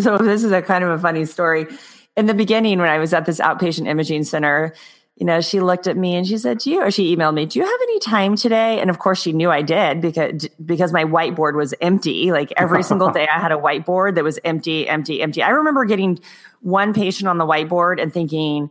[0.00, 1.66] so this is a kind of a funny story.
[2.14, 4.74] In the beginning, when I was at this outpatient imaging center,
[5.16, 7.44] you know, she looked at me and she said, "Do you?" Or she emailed me,
[7.44, 10.92] "Do you have any time today?" And of course, she knew I did because because
[10.92, 12.32] my whiteboard was empty.
[12.32, 15.42] Like every single day, I had a whiteboard that was empty, empty, empty.
[15.42, 16.18] I remember getting
[16.60, 18.70] one patient on the whiteboard and thinking,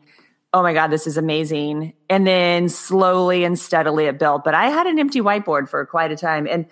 [0.52, 4.44] "Oh my god, this is amazing!" And then slowly and steadily it built.
[4.44, 6.66] But I had an empty whiteboard for quite a time, and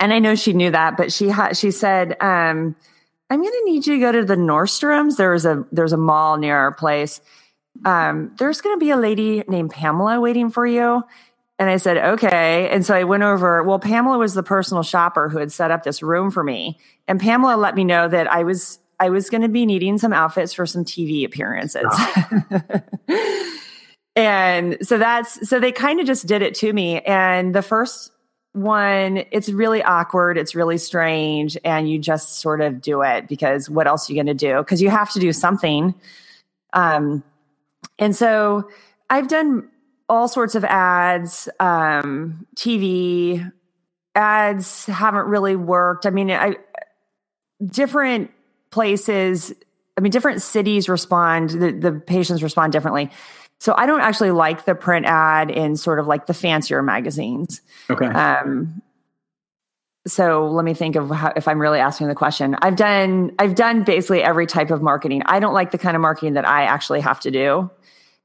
[0.00, 2.16] and I know she knew that, but she ha- she said.
[2.20, 2.76] Um,
[3.30, 5.16] I'm going to need you to go to the Nordstroms.
[5.16, 7.22] There's a there's a mall near our place
[7.84, 11.02] um, there's going to be a lady named Pamela waiting for you.
[11.58, 12.68] And I said, okay.
[12.70, 13.62] And so I went over.
[13.62, 16.78] Well, Pamela was the personal shopper who had set up this room for me.
[17.06, 20.12] And Pamela let me know that I was I was going to be needing some
[20.12, 21.86] outfits for some TV appearances.
[21.90, 22.62] Oh.
[24.16, 27.00] and so that's so they kind of just did it to me.
[27.00, 28.10] And the first
[28.52, 33.68] one, it's really awkward, it's really strange, and you just sort of do it because
[33.68, 34.58] what else are you going to do?
[34.58, 35.94] Because you have to do something.
[36.72, 37.24] Um,
[37.98, 38.68] and so
[39.10, 39.68] I've done
[40.08, 43.50] all sorts of ads, um, TV
[44.14, 46.06] ads haven't really worked.
[46.06, 46.56] I mean, I
[47.64, 48.30] different
[48.70, 49.52] places,
[49.96, 53.10] I mean, different cities respond, the, the patients respond differently.
[53.60, 57.62] So I don't actually like the print ad in sort of like the fancier magazines.
[57.88, 58.06] Okay.
[58.06, 58.82] Um,
[60.06, 62.56] so let me think of how, if I'm really asking the question.
[62.60, 65.22] I've done I've done basically every type of marketing.
[65.26, 67.70] I don't like the kind of marketing that I actually have to do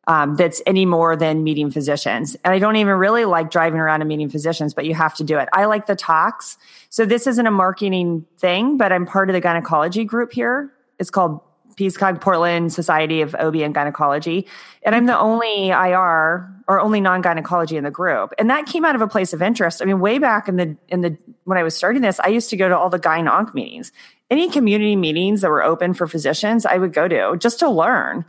[0.10, 2.36] um, that's any more than meeting physicians.
[2.44, 5.24] And I don't even really like driving around and meeting physicians, but you have to
[5.24, 5.48] do it.
[5.54, 6.58] I like the talks.
[6.90, 10.74] So this isn't a marketing thing, but I'm part of the gynecology group here.
[10.98, 11.40] It's called
[11.76, 14.48] PSCOG Portland Society of OB and Gynecology.
[14.84, 18.32] And I'm the only IR or only non-gynecology in the group.
[18.38, 19.82] And that came out of a place of interest.
[19.82, 22.52] I mean, way back in the in the when I was starting this, I used
[22.52, 23.92] to go to all the gyne meetings.
[24.30, 28.24] Any community meetings that were open for physicians, I would go to just to learn.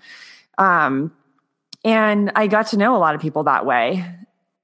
[0.57, 1.12] Um,
[1.85, 4.07] and I got to know a lot of people that way.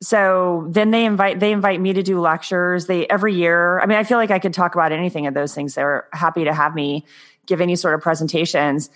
[0.00, 2.86] So then they invite they invite me to do lectures.
[2.86, 3.78] They every year.
[3.80, 5.74] I mean, I feel like I could talk about anything of those things.
[5.74, 7.04] They're happy to have me
[7.44, 8.88] give any sort of presentations.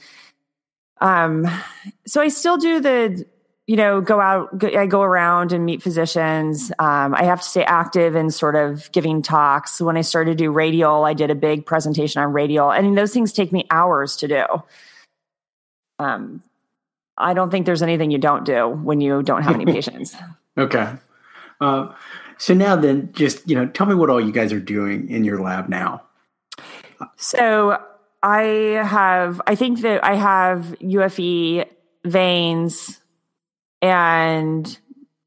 [1.02, 1.46] Um,
[2.06, 3.26] so I still do the
[3.70, 7.48] you know go out go, i go around and meet physicians um, i have to
[7.48, 11.30] stay active in sort of giving talks when i started to do radial i did
[11.30, 14.44] a big presentation on radial and those things take me hours to do
[16.00, 16.42] um,
[17.20, 20.16] I don't think there's anything you don't do when you don't have any patients.
[20.56, 20.94] okay.
[21.60, 21.92] Uh,
[22.38, 25.24] so now then, just, you know, tell me what all you guys are doing in
[25.24, 26.02] your lab now.
[27.16, 27.78] So
[28.22, 28.42] I
[28.82, 31.66] have, I think that I have UFE
[32.04, 32.99] veins
[33.82, 34.78] and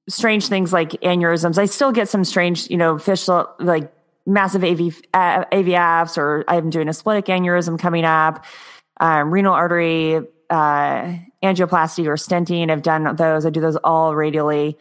[0.09, 1.57] strange things like aneurysms.
[1.57, 3.91] I still get some strange, you know, fistula, like
[4.25, 8.43] massive AV, uh, AVFs, or I'm doing a splenic aneurysm coming up,
[8.99, 12.69] um, renal artery uh, angioplasty or stenting.
[12.69, 13.45] I've done those.
[13.45, 14.77] I do those all radially.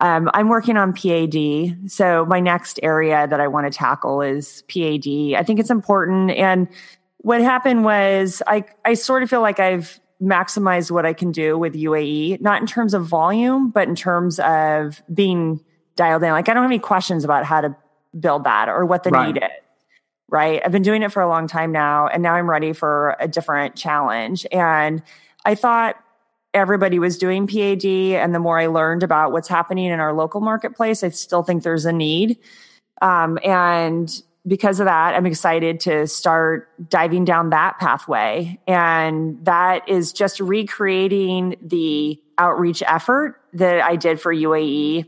[0.00, 1.90] Um, I'm working on PAD.
[1.90, 5.34] So my next area that I want to tackle is PAD.
[5.36, 6.32] I think it's important.
[6.32, 6.68] And
[7.18, 11.58] what happened was I, I sort of feel like I've maximized what I can do
[11.58, 16.30] with UAE, not in terms of volume, but in terms of being dialed in.
[16.30, 17.76] Like I don't have any questions about how to
[18.18, 19.34] build that or what the right.
[19.34, 19.50] need is.
[20.28, 20.60] Right.
[20.64, 23.28] I've been doing it for a long time now, and now I'm ready for a
[23.28, 24.44] different challenge.
[24.50, 25.02] And
[25.44, 25.96] I thought
[26.56, 27.84] everybody was doing PAD.
[27.84, 31.62] And the more I learned about what's happening in our local marketplace, I still think
[31.62, 32.38] there's a need.
[33.02, 34.10] Um, and
[34.46, 38.60] because of that, I'm excited to start diving down that pathway.
[38.66, 45.06] And that is just recreating the outreach effort that I did for UAE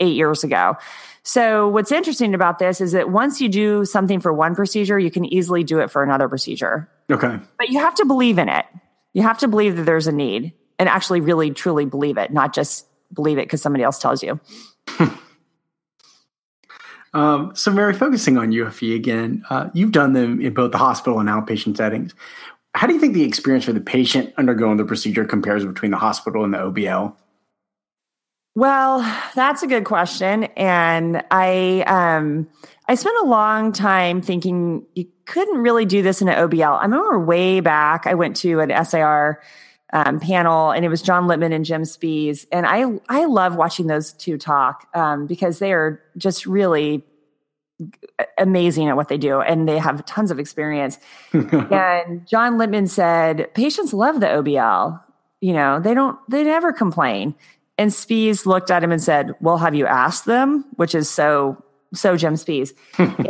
[0.00, 0.76] eight years ago.
[1.22, 5.10] So, what's interesting about this is that once you do something for one procedure, you
[5.10, 6.88] can easily do it for another procedure.
[7.10, 7.38] Okay.
[7.58, 8.64] But you have to believe in it.
[9.12, 12.54] You have to believe that there's a need and actually really truly believe it, not
[12.54, 14.40] just believe it because somebody else tells you.
[17.14, 21.20] Um, so, Mary, focusing on UFE again, uh, you've done them in both the hospital
[21.20, 22.14] and outpatient settings.
[22.74, 25.96] How do you think the experience for the patient undergoing the procedure compares between the
[25.96, 27.14] hospital and the OBL?
[28.54, 29.00] Well,
[29.34, 32.48] that's a good question, and I um,
[32.88, 36.78] I spent a long time thinking you couldn't really do this in an OBL.
[36.78, 39.40] I remember way back, I went to an SIR
[39.92, 43.86] um, panel, and it was John Lipman and Jim Spies, and I I love watching
[43.86, 47.04] those two talk um, because they are just really
[48.36, 50.98] amazing at what they do, and they have tons of experience.
[51.32, 55.00] and John Lipman said patients love the OBL.
[55.40, 57.34] You know, they don't they never complain.
[57.78, 61.62] And Spies looked at him and said, "Well, have you asked them?" Which is so
[61.94, 62.74] so Jim Spies.
[62.98, 63.28] and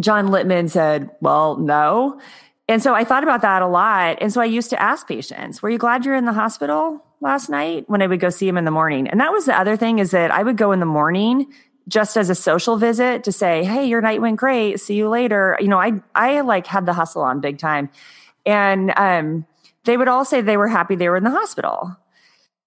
[0.00, 2.20] John Lipman said, "Well, no."
[2.68, 4.18] And so I thought about that a lot.
[4.20, 7.48] And so I used to ask patients, were you glad you're in the hospital last
[7.48, 9.06] night when I would go see them in the morning?
[9.08, 11.46] And that was the other thing is that I would go in the morning
[11.88, 14.80] just as a social visit to say, Hey, your night went great.
[14.80, 15.56] See you later.
[15.60, 17.88] You know, I, I like had the hustle on big time.
[18.44, 19.46] And, um,
[19.84, 21.96] they would all say they were happy they were in the hospital.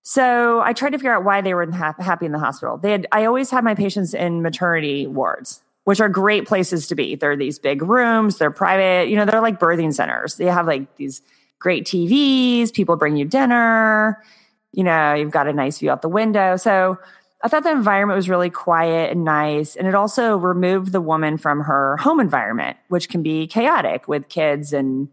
[0.04, 2.78] So I tried to figure out why they were happy in the hospital.
[2.78, 6.96] They had, I always had my patients in maternity wards which are great places to
[6.96, 7.16] be.
[7.16, 10.36] They're these big rooms, they're private, you know, they're like birthing centers.
[10.36, 11.22] They have like these
[11.60, 14.24] great TVs, people bring you dinner,
[14.72, 16.56] you know, you've got a nice view out the window.
[16.58, 16.98] So
[17.42, 19.76] I thought the environment was really quiet and nice.
[19.76, 24.28] And it also removed the woman from her home environment, which can be chaotic with
[24.30, 25.08] kids and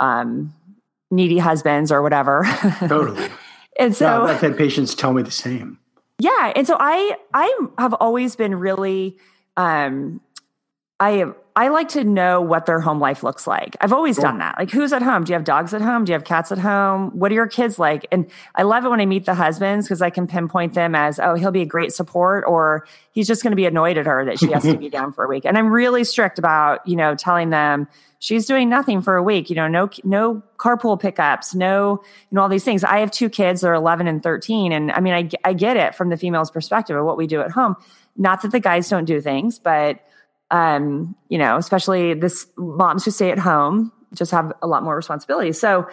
[0.00, 0.52] um,
[1.10, 2.44] needy husbands or whatever.
[2.80, 3.28] Totally.
[3.78, 5.78] and so yeah, I've had patients tell me the same.
[6.18, 6.52] Yeah.
[6.56, 9.16] And so I I have always been really
[9.60, 10.20] um,
[10.98, 11.24] I
[11.56, 13.76] I like to know what their home life looks like.
[13.80, 14.58] I've always done that.
[14.58, 15.24] Like, who's at home?
[15.24, 16.04] Do you have dogs at home?
[16.04, 17.10] Do you have cats at home?
[17.18, 18.06] What are your kids like?
[18.12, 21.18] And I love it when I meet the husbands because I can pinpoint them as,
[21.18, 24.24] oh, he'll be a great support, or he's just going to be annoyed at her
[24.24, 25.44] that she has to be down for a week.
[25.44, 27.88] And I'm really strict about, you know, telling them
[28.20, 29.50] she's doing nothing for a week.
[29.50, 32.84] You know, no no carpool pickups, no, you know, all these things.
[32.84, 35.94] I have two kids; they're 11 and 13, and I mean, I I get it
[35.94, 37.76] from the female's perspective of what we do at home.
[38.20, 39.98] Not that the guys don't do things, but
[40.50, 44.94] um, you know, especially this moms who stay at home just have a lot more
[44.94, 45.52] responsibility.
[45.52, 45.88] So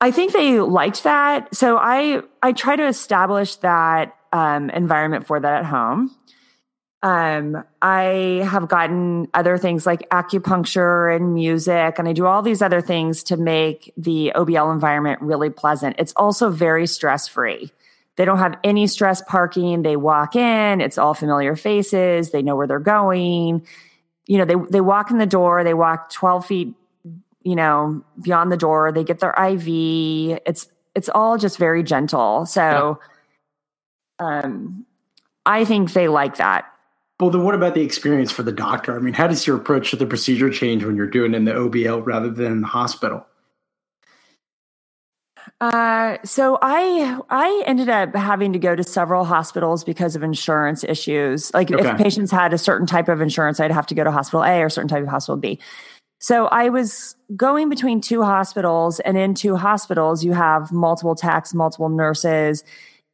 [0.00, 1.54] I think they liked that.
[1.54, 6.14] So I I try to establish that um, environment for that at home.
[7.02, 12.62] Um, I have gotten other things like acupuncture and music, and I do all these
[12.62, 15.96] other things to make the OBL environment really pleasant.
[15.98, 17.70] It's also very stress free.
[18.18, 19.82] They don't have any stress parking.
[19.82, 22.32] They walk in, it's all familiar faces.
[22.32, 23.64] They know where they're going.
[24.26, 26.74] You know, they, they walk in the door, they walk 12 feet,
[27.44, 28.90] you know, beyond the door.
[28.90, 30.40] They get their IV.
[30.44, 32.44] It's, it's all just very gentle.
[32.44, 32.98] So,
[34.20, 34.40] yeah.
[34.40, 34.84] um,
[35.46, 36.64] I think they like that.
[37.20, 38.96] Well, then what about the experience for the doctor?
[38.96, 41.44] I mean, how does your approach to the procedure change when you're doing it in
[41.44, 43.24] the OBL rather than in the hospital?
[45.60, 50.84] Uh, so I I ended up having to go to several hospitals because of insurance
[50.84, 51.52] issues.
[51.52, 51.88] Like okay.
[51.88, 54.60] if patients had a certain type of insurance, I'd have to go to hospital A
[54.60, 55.58] or a certain type of hospital B.
[56.20, 61.52] So I was going between two hospitals, and in two hospitals, you have multiple techs,
[61.52, 62.62] multiple nurses.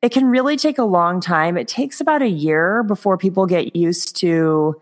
[0.02, 1.56] It can really take a long time.
[1.56, 4.78] It takes about a year before people get used to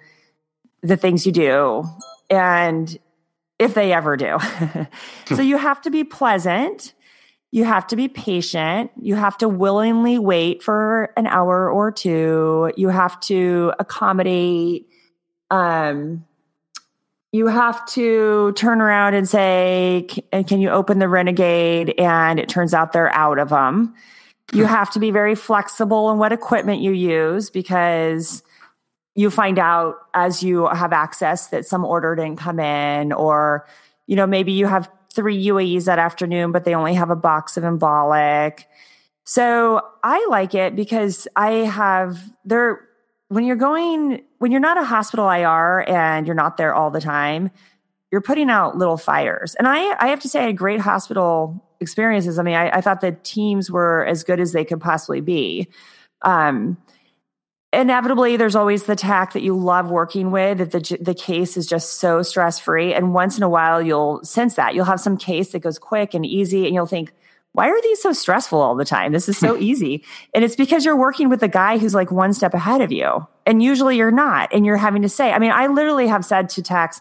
[0.83, 1.85] the things you do,
[2.29, 2.99] and
[3.61, 4.37] if they ever do.
[5.27, 6.93] so you have to be pleasant
[7.53, 8.91] you have to be patient.
[9.01, 12.73] You have to willingly wait for an hour or two.
[12.79, 14.89] You have to accommodate.
[15.51, 16.25] Um,
[17.31, 20.07] you have to turn around and say,
[20.47, 23.95] "Can you open the Renegade?" And it turns out they're out of them.
[24.55, 28.43] You have to be very flexible in what equipment you use because
[29.15, 33.67] you find out as you have access that some order didn't come in, or
[34.07, 37.57] you know maybe you have three UAEs that afternoon, but they only have a box
[37.57, 38.65] of embolic.
[39.25, 42.81] So I like it because I have there
[43.29, 47.01] when you're going when you're not a hospital IR and you're not there all the
[47.01, 47.51] time,
[48.11, 49.55] you're putting out little fires.
[49.55, 52.39] And I I have to say I had great hospital experiences.
[52.39, 55.69] I mean, I, I thought the teams were as good as they could possibly be.
[56.23, 56.77] Um,
[57.73, 61.67] inevitably there's always the tech that you love working with that the the case is
[61.67, 64.75] just so stress free and once in a while you'll sense that.
[64.75, 67.13] You'll have some case that goes quick and easy and you'll think
[67.55, 69.13] why are these so stressful all the time?
[69.13, 70.05] This is so easy.
[70.35, 73.27] And it's because you're working with a guy who's like one step ahead of you.
[73.45, 76.51] And usually you're not and you're having to say i mean i literally have said
[76.51, 77.01] to techs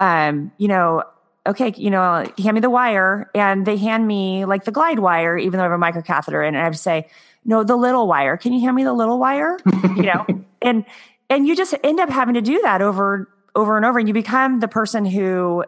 [0.00, 1.02] um you know
[1.46, 3.30] okay you know hand me the wire.
[3.34, 6.54] And they hand me like the glide wire even though i have a microcatheter in
[6.54, 7.08] and i have to say
[7.44, 8.36] no, the little wire.
[8.36, 9.58] Can you hand me the little wire?
[9.96, 10.26] you know,
[10.62, 10.84] and
[11.30, 14.14] and you just end up having to do that over over and over, and you
[14.14, 15.64] become the person who.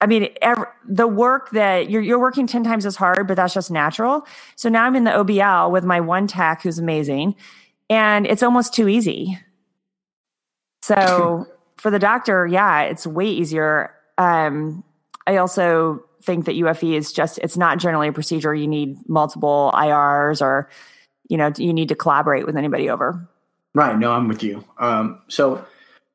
[0.00, 3.54] I mean, every, the work that you're you're working ten times as hard, but that's
[3.54, 4.26] just natural.
[4.56, 7.36] So now I'm in the OBL with my one tech who's amazing,
[7.88, 9.38] and it's almost too easy.
[10.82, 11.46] So
[11.76, 13.94] for the doctor, yeah, it's way easier.
[14.18, 14.82] Um,
[15.26, 19.72] I also think that UFE is just it's not generally a procedure you need multiple
[19.74, 20.68] IRs or
[21.28, 23.28] you know you need to collaborate with anybody over.
[23.74, 23.98] Right.
[23.98, 24.64] No, I'm with you.
[24.78, 25.64] Um, so,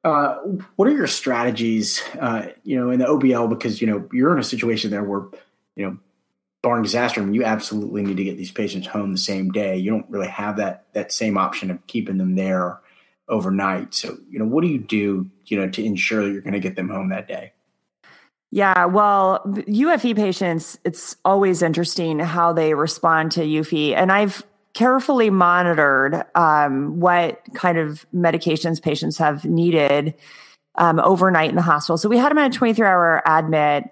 [0.03, 0.36] uh,
[0.76, 2.03] what are your strategies?
[2.20, 5.28] Uh, you know, in the OBL because you know you're in a situation there where
[5.76, 5.97] you know
[6.62, 9.78] barring disaster, I mean, you absolutely need to get these patients home the same day.
[9.78, 12.82] You don't really have that that same option of keeping them there
[13.30, 13.93] overnight.
[13.93, 16.60] So, you know, what do you do, you know, to ensure that you're going to
[16.60, 17.53] get them home that day?
[18.52, 23.93] Yeah, well, UFE patients, it's always interesting how they respond to UFE.
[23.93, 30.14] And I've carefully monitored um, what kind of medications patients have needed
[30.76, 31.98] um, overnight in the hospital.
[31.98, 33.86] So we had them at a 23 hour admit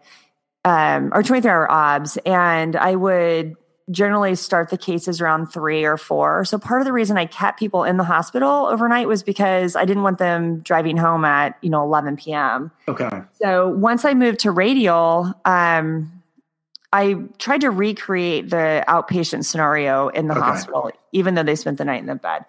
[0.64, 3.56] um, or 23 hour OBS, and I would
[3.92, 6.44] generally start the cases around three or four.
[6.46, 9.86] So part of the reason I kept people in the hospital overnight was because I
[9.86, 12.72] didn't want them driving home at, you know, 11 p.m.
[12.88, 13.10] Okay.
[13.34, 16.12] So once I moved to radial, um,
[16.92, 20.42] I tried to recreate the outpatient scenario in the okay.
[20.42, 22.46] hospital, even though they spent the night in the bed.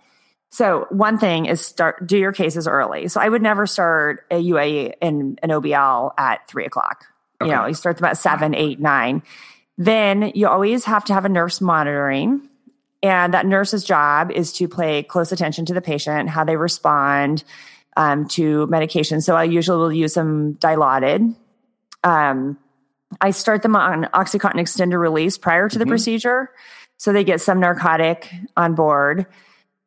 [0.51, 3.09] So one thing is start do your cases early.
[3.09, 7.05] So I would never start a UAE in an OBL at three o'clock.
[7.43, 7.51] Okay.
[7.51, 9.23] You know, you start them at seven, eight, nine
[9.79, 12.49] then you always have to have a nurse monitoring.
[13.03, 17.45] And that nurse's job is to pay close attention to the patient, how they respond
[17.97, 19.21] um, to medication.
[19.21, 21.35] So I usually will use them dilaudid.
[22.03, 22.59] Um,
[23.21, 25.91] I start them on Oxycontin extended release prior to the mm-hmm.
[25.91, 26.51] procedure.
[26.97, 29.27] So they get some narcotic on board.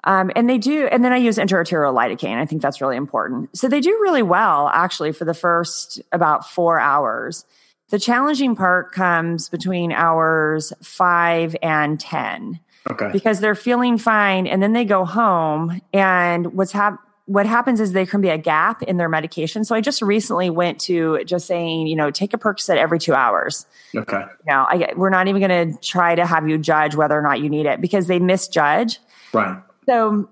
[0.04, 2.38] Um, and they do, and then I use intraarterial lidocaine.
[2.38, 3.58] I think that's really important.
[3.58, 7.44] So they do really well actually for the first about four hours.
[7.90, 12.60] The challenging part comes between hours five and 10.
[12.90, 13.10] Okay.
[13.12, 17.92] Because they're feeling fine and then they go home and what's hap- what happens is
[17.94, 19.64] there can be a gap in their medication.
[19.64, 23.14] So I just recently went to just saying, you know, take a Percocet every two
[23.14, 23.68] hours.
[23.96, 24.24] Okay.
[24.48, 27.40] Now, I, we're not even going to try to have you judge whether or not
[27.40, 29.00] you need it because they misjudge.
[29.32, 29.62] Right.
[29.86, 30.28] So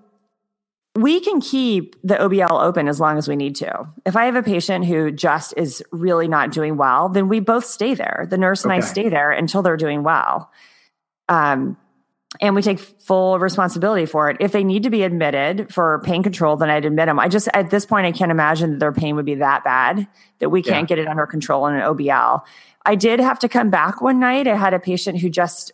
[0.98, 3.88] we can keep the OBL open as long as we need to.
[4.04, 7.66] If I have a patient who just is really not doing well, then we both
[7.66, 8.26] stay there.
[8.28, 8.80] The nurse and okay.
[8.80, 10.50] I stay there until they're doing well.
[11.30, 11.78] Um,
[12.42, 14.38] and we take full responsibility for it.
[14.40, 17.20] If they need to be admitted for pain control, then I'd admit them.
[17.20, 20.08] I just, at this point, I can't imagine that their pain would be that bad
[20.40, 20.96] that we can't yeah.
[20.96, 22.42] get it under control in an OBL.
[22.88, 24.48] I did have to come back one night.
[24.48, 25.72] I had a patient who just,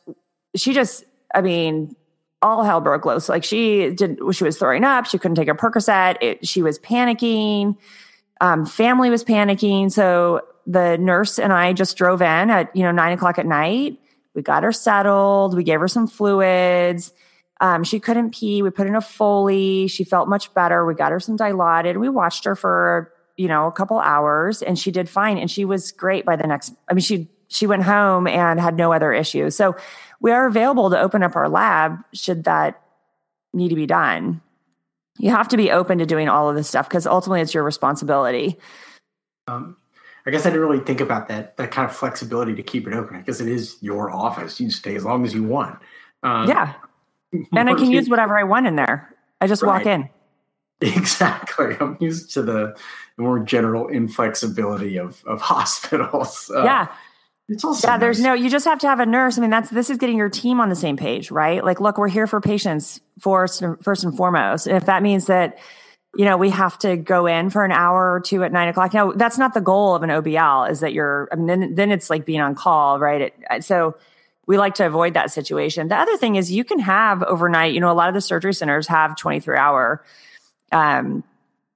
[0.56, 1.96] she just, I mean,
[2.44, 3.30] all hell broke loose.
[3.30, 5.06] Like she did, she was throwing up.
[5.06, 6.18] She couldn't take a Percocet.
[6.22, 7.78] It, she was panicking.
[8.42, 9.92] Um, family was panicking.
[9.92, 14.00] So the nurse and I just drove in at you know nine o'clock at night.
[14.36, 15.56] We got her settled.
[15.56, 17.14] We gave her some fluids.
[17.62, 18.62] Um, she couldn't pee.
[18.62, 19.88] We put in a Foley.
[19.88, 20.86] She felt much better.
[20.86, 21.98] We got her some Dilaudid.
[21.98, 25.38] We watched her for you know a couple hours, and she did fine.
[25.38, 26.74] And she was great by the next.
[26.90, 29.56] I mean, she she went home and had no other issues.
[29.56, 29.76] So
[30.24, 32.82] we are available to open up our lab should that
[33.54, 34.42] need to be done.
[35.20, 37.64] You have to be open to doing all of this stuff because ultimately it's your
[37.64, 38.58] responsibility.
[39.48, 39.78] Um,
[40.26, 42.94] I guess I didn't really think about that that kind of flexibility to keep it
[42.94, 44.60] open because it is your office.
[44.60, 45.78] You stay as long as you want.
[46.24, 46.74] Um, yeah,
[47.54, 49.14] and I can use whatever I want in there.
[49.42, 49.78] I just right.
[49.78, 50.10] walk in.
[50.82, 51.78] Exactly.
[51.80, 52.76] I'm used to the
[53.16, 56.52] more general inflexibility of of hospitals.
[56.54, 56.88] Uh, yeah,
[57.50, 58.00] it's also yeah, nice.
[58.00, 59.38] there's no, you just have to have a nurse.
[59.38, 61.64] I mean, that's, this is getting your team on the same page, right?
[61.64, 64.68] Like, look, we're here for patients first, first and foremost.
[64.68, 65.60] And if that means that,
[66.16, 68.94] you know, we have to go in for an hour or two at nine o'clock.
[68.94, 71.92] Now, that's not the goal of an OBL is that you're, I mean, then, then
[71.92, 73.34] it's like being on call, right?
[73.50, 73.98] It, so
[74.46, 75.88] we like to avoid that situation.
[75.90, 78.54] The other thing is you can have overnight, you know, a lot of the surgery
[78.54, 80.04] centers have 23 hour,
[80.72, 81.24] um,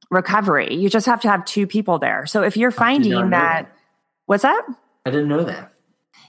[0.10, 0.76] recovery.
[0.76, 2.26] You just have to have two people there.
[2.26, 3.72] So if you're finding that, that,
[4.28, 4.66] what's that?
[5.08, 5.72] I didn't know that.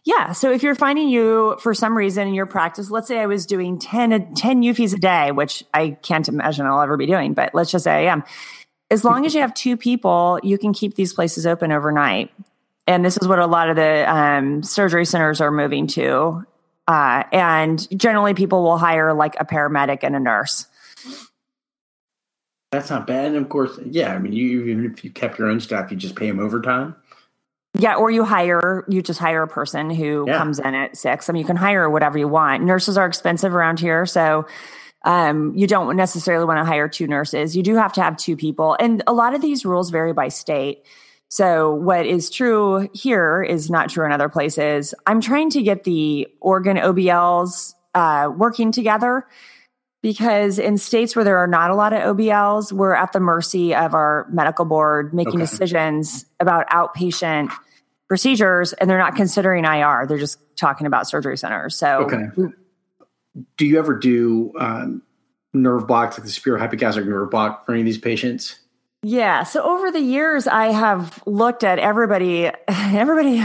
[0.05, 0.33] Yeah.
[0.33, 3.45] So if you're finding you for some reason in your practice, let's say I was
[3.45, 7.55] doing 10, 10 UFEs a day, which I can't imagine I'll ever be doing, but
[7.55, 8.23] let's just say I am.
[8.91, 12.31] As long as you have two people, you can keep these places open overnight.
[12.87, 16.47] And this is what a lot of the um, surgery centers are moving to.
[16.87, 20.67] Uh, and generally, people will hire like a paramedic and a nurse.
[22.71, 23.27] That's not bad.
[23.27, 25.99] And of course, yeah, I mean, you, even if you kept your own staff, you
[25.99, 26.97] just pay them overtime.
[27.75, 30.39] Yeah, or you hire, you just hire a person who yeah.
[30.39, 31.29] comes in at six.
[31.29, 32.65] I mean, you can hire whatever you want.
[32.65, 34.07] Nurses are expensive around here.
[34.07, 34.47] So
[35.05, 37.57] um, you don't necessarily want to hire two nurses.
[37.57, 38.77] You do have to have two people.
[38.81, 40.85] And a lot of these rules vary by state.
[41.29, 44.95] So what is true here is not true in other places.
[45.07, 49.27] I'm trying to get the organ OBLs uh, working together
[50.03, 53.75] because in states where there are not a lot of OBLs, we're at the mercy
[53.75, 55.43] of our medical board making okay.
[55.43, 57.51] decisions about outpatient
[58.09, 60.07] procedures, and they're not considering IR.
[60.07, 61.77] They're just talking about surgery centers.
[61.77, 62.27] So, okay.
[63.57, 65.03] do you ever do um,
[65.53, 68.61] nerve blocks like the superior hypogastric nerve block for any of these patients?
[69.03, 69.45] Yeah.
[69.45, 73.43] So over the years, I have looked at everybody, everybody,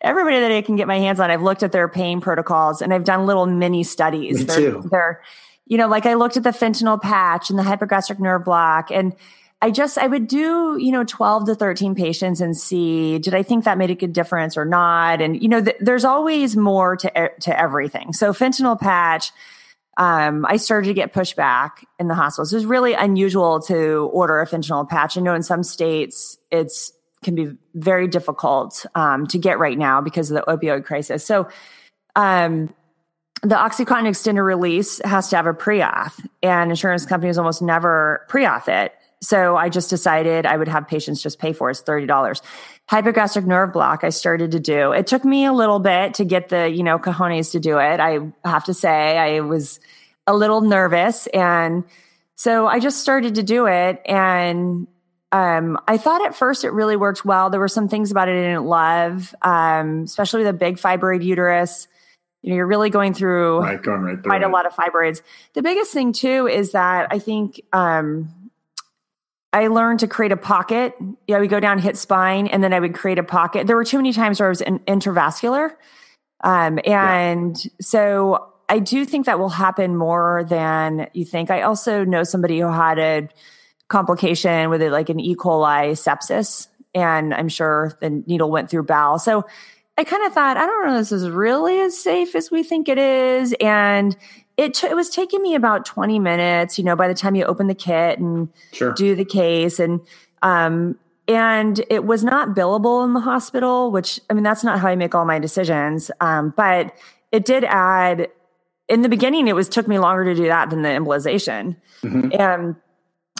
[0.00, 1.30] everybody that I can get my hands on.
[1.30, 4.40] I've looked at their pain protocols and I've done little mini studies.
[4.40, 4.88] Me they're, too.
[4.90, 5.22] They're,
[5.66, 9.14] you know, like I looked at the fentanyl patch and the hypogastric nerve block and
[9.62, 13.42] I just, I would do, you know, 12 to 13 patients and see, did I
[13.42, 15.22] think that made a good difference or not?
[15.22, 18.12] And, you know, th- there's always more to, to everything.
[18.12, 19.32] So fentanyl patch,
[19.96, 22.52] um, I started to get pushback in the hospitals.
[22.52, 25.16] It was really unusual to order a fentanyl patch.
[25.16, 26.92] I know in some states it's
[27.22, 31.24] can be very difficult um, to get right now because of the opioid crisis.
[31.24, 31.48] So,
[32.14, 32.74] um,
[33.44, 38.68] the OxyContin extended release has to have a pre-auth, and insurance companies almost never pre-auth
[38.68, 38.94] it.
[39.20, 41.72] So I just decided I would have patients just pay for it.
[41.72, 42.42] It's thirty dollars.
[42.90, 44.04] Hypogastric nerve block.
[44.04, 44.92] I started to do.
[44.92, 48.00] It took me a little bit to get the you know cojones to do it.
[48.00, 49.78] I have to say I was
[50.26, 51.84] a little nervous, and
[52.36, 54.00] so I just started to do it.
[54.06, 54.86] And
[55.32, 57.50] um, I thought at first it really worked well.
[57.50, 61.88] There were some things about it I didn't love, um, especially the big fibroid uterus.
[62.44, 65.22] You know, you're really going through, right, going right quite a lot of fibroids.
[65.54, 68.50] The biggest thing too is that I think um,
[69.50, 70.94] I learned to create a pocket.
[71.26, 73.66] Yeah, we go down, hit spine, and then I would create a pocket.
[73.66, 75.70] There were too many times where I was in, intravascular.
[76.42, 77.70] Um, and yeah.
[77.80, 81.50] so I do think that will happen more than you think.
[81.50, 83.28] I also know somebody who had a
[83.88, 85.34] complication with it, like an E.
[85.34, 89.18] coli sepsis, and I'm sure the needle went through bowel.
[89.18, 89.46] So
[89.96, 92.88] I kind of thought, I don't know, this is really as safe as we think
[92.88, 93.54] it is.
[93.60, 94.16] And
[94.56, 97.44] it, t- it was taking me about 20 minutes, you know, by the time you
[97.44, 98.92] open the kit and sure.
[98.92, 99.78] do the case.
[99.78, 100.00] And,
[100.42, 104.88] um, and it was not billable in the hospital, which, I mean, that's not how
[104.88, 106.10] I make all my decisions.
[106.20, 106.94] Um, but
[107.32, 108.28] it did add,
[108.88, 111.76] in the beginning, it was took me longer to do that than the embolization.
[112.02, 112.30] Mm-hmm.
[112.38, 112.76] And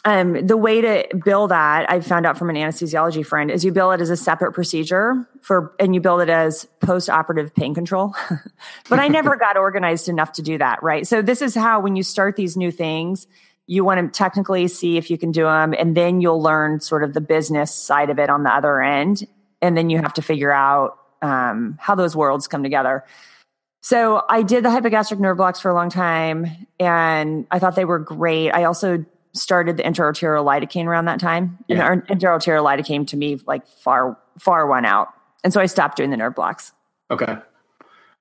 [0.04, 3.72] um, the way to bill that I found out from an anesthesiology friend is you
[3.72, 8.14] bill it as a separate procedure for, and you bill it as post-operative pain control.
[8.90, 10.82] but I never got organized enough to do that.
[10.82, 11.06] Right.
[11.06, 13.26] So this is how, when you start these new things,
[13.66, 17.02] you want to technically see if you can do them and then you'll learn sort
[17.02, 19.26] of the business side of it on the other end.
[19.62, 23.04] And then you have to figure out, um, how those worlds come together.
[23.80, 26.46] So I did the hypogastric nerve blocks for a long time
[26.78, 28.50] and I thought they were great.
[28.50, 29.04] I also
[29.34, 31.58] started the intraarterial lidocaine around that time.
[31.68, 31.92] Yeah.
[31.92, 35.08] And intraarterial lidocaine to me like far far went out,
[35.42, 36.72] and so I stopped doing the nerve blocks.
[37.10, 37.36] Okay.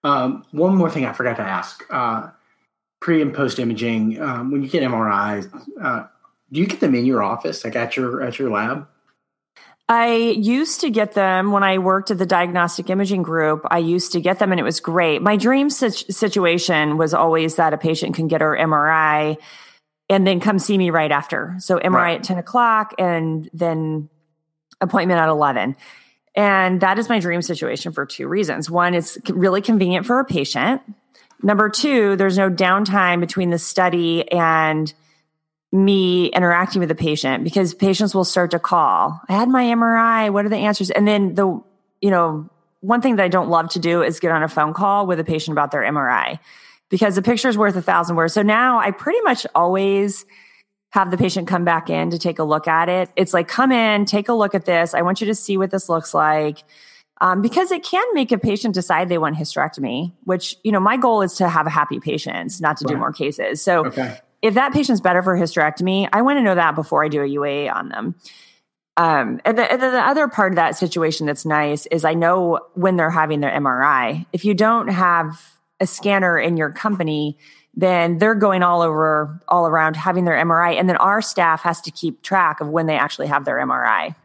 [0.03, 2.29] Um, one more thing I forgot to ask: uh,
[2.99, 4.21] pre and post imaging.
[4.21, 5.49] Um, when you get MRIs,
[5.81, 6.07] uh,
[6.51, 8.87] do you get them in your office, like at your at your lab?
[9.89, 13.65] I used to get them when I worked at the diagnostic imaging group.
[13.69, 15.21] I used to get them and it was great.
[15.21, 19.37] My dream situation was always that a patient can get her MRI
[20.09, 21.55] and then come see me right after.
[21.59, 22.19] So MRI right.
[22.19, 24.09] at 10 o'clock and then
[24.81, 25.75] appointment at 11.
[26.35, 28.69] And that is my dream situation for two reasons.
[28.69, 30.81] One, it's really convenient for a patient.
[31.41, 34.93] Number two, there's no downtime between the study and
[35.71, 39.21] me interacting with the patient because patients will start to call.
[39.27, 40.31] I had my MRI.
[40.31, 40.89] What are the answers?
[40.91, 41.61] And then the,
[42.01, 42.49] you know,
[42.81, 45.19] one thing that I don't love to do is get on a phone call with
[45.19, 46.39] a patient about their MRI
[46.93, 48.33] because the picture is worth a thousand words.
[48.33, 50.27] So now I pretty much always
[50.91, 53.09] have the patient come back in to take a look at it.
[53.15, 54.93] It's like, come in, take a look at this.
[54.93, 56.63] I want you to see what this looks like.
[57.19, 60.95] Um, because it can make a patient decide they want hysterectomy, which, you know, my
[60.95, 62.93] goal is to have a happy patient, not to right.
[62.93, 63.59] do more cases.
[63.63, 64.19] So okay.
[64.43, 67.27] if that patient's better for hysterectomy, I want to know that before I do a
[67.27, 68.13] UAE on them.
[68.97, 72.59] Um, and, the, and the other part of that situation that's nice is I know
[72.75, 74.27] when they're having their MRI.
[74.31, 75.52] If you don't have
[75.83, 77.37] a scanner in your company,
[77.75, 81.81] then they're going all over, all around having their MRI, and then our staff has
[81.81, 84.15] to keep track of when they actually have their MRI.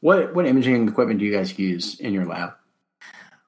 [0.00, 2.52] What what imaging equipment do you guys use in your lab?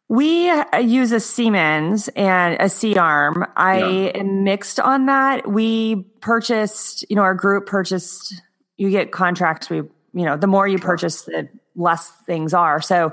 [0.09, 3.45] We uh, use a Siemens and a C arm.
[3.57, 4.21] I yeah.
[4.21, 5.51] am mixed on that.
[5.51, 8.41] We purchased, you know, our group purchased.
[8.79, 9.69] You get contracts.
[9.69, 12.81] We, you know, the more you purchase, the less things are.
[12.81, 13.13] So,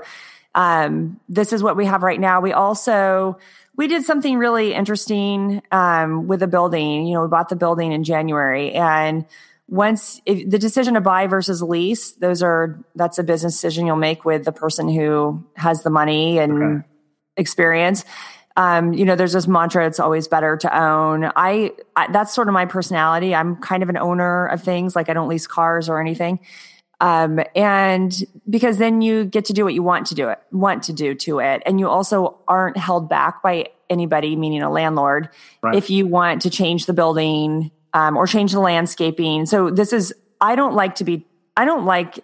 [0.54, 2.40] um, this is what we have right now.
[2.40, 3.38] We also
[3.76, 7.06] we did something really interesting um, with the building.
[7.06, 9.26] You know, we bought the building in January, and
[9.68, 13.96] once if, the decision to buy versus lease, those are that's a business decision you'll
[13.96, 16.86] make with the person who has the money and okay.
[17.36, 18.04] experience.
[18.56, 21.24] Um, you know, there's this mantra: it's always better to own.
[21.34, 23.34] I, I that's sort of my personality.
[23.34, 24.94] I'm kind of an owner of things.
[24.94, 26.38] Like I don't lease cars or anything.
[27.04, 30.84] Um, and because then you get to do what you want to do it, want
[30.84, 31.62] to do to it.
[31.66, 35.28] And you also aren't held back by anybody, meaning a landlord,
[35.62, 35.74] right.
[35.74, 39.44] if you want to change the building um, or change the landscaping.
[39.44, 41.26] So this is, I don't like to be,
[41.58, 42.20] I don't like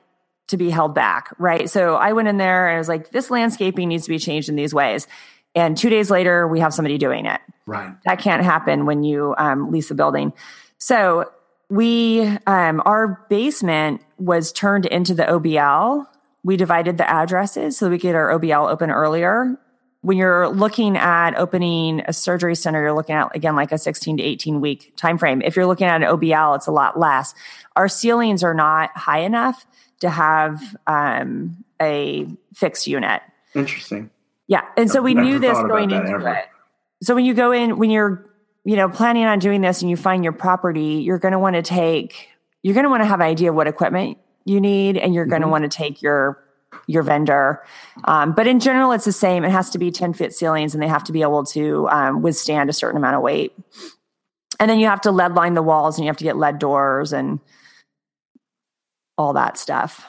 [0.49, 1.69] to be held back, right?
[1.69, 4.49] So I went in there and I was like, this landscaping needs to be changed
[4.49, 5.07] in these ways.
[5.55, 7.43] And two days later, we have somebody doing it.
[7.67, 7.93] Right.
[8.07, 10.33] That can't happen when you um, lease a building.
[10.79, 11.31] So
[11.71, 16.07] we um, our basement was turned into the OBL.
[16.43, 19.57] We divided the addresses so we get our OBL open earlier.
[20.03, 24.17] When you're looking at opening a surgery center, you're looking at again like a 16
[24.17, 25.43] to 18 week time frame.
[25.43, 27.35] If you're looking at an OBL, it's a lot less.
[27.77, 29.65] Our ceilings are not high enough
[30.01, 33.23] to have um, a fixed unit.
[33.55, 34.11] Interesting.
[34.49, 36.29] Yeah, and so we knew this going into ever.
[36.31, 36.47] it.
[37.03, 38.30] So when you go in, when you're
[38.71, 41.57] you know, planning on doing this and you find your property, you're going to want
[41.57, 42.29] to take,
[42.63, 45.25] you're going to want to have an idea of what equipment you need, and you're
[45.25, 45.31] mm-hmm.
[45.31, 46.41] going to want to take your
[46.87, 47.65] your vendor.
[48.05, 49.43] Um, but in general, it's the same.
[49.43, 52.23] It has to be 10 foot ceilings and they have to be able to um,
[52.23, 53.53] withstand a certain amount of weight.
[54.61, 56.61] And then you have to lead line the walls and you have to get lead
[56.61, 57.41] doors and
[59.19, 60.07] all that stuff.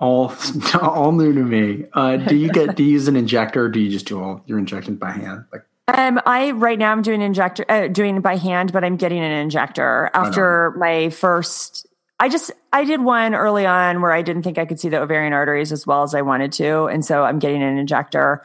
[0.00, 0.34] All,
[0.82, 1.86] all new to me.
[1.94, 3.70] Uh, do you get, do you use an injector?
[3.70, 5.46] do you just do all your injecting by hand?
[5.50, 8.96] Like um, I right now I'm doing injector, uh, doing it by hand, but I'm
[8.96, 11.86] getting an injector after my first.
[12.18, 15.00] I just I did one early on where I didn't think I could see the
[15.00, 18.42] ovarian arteries as well as I wanted to, and so I'm getting an injector.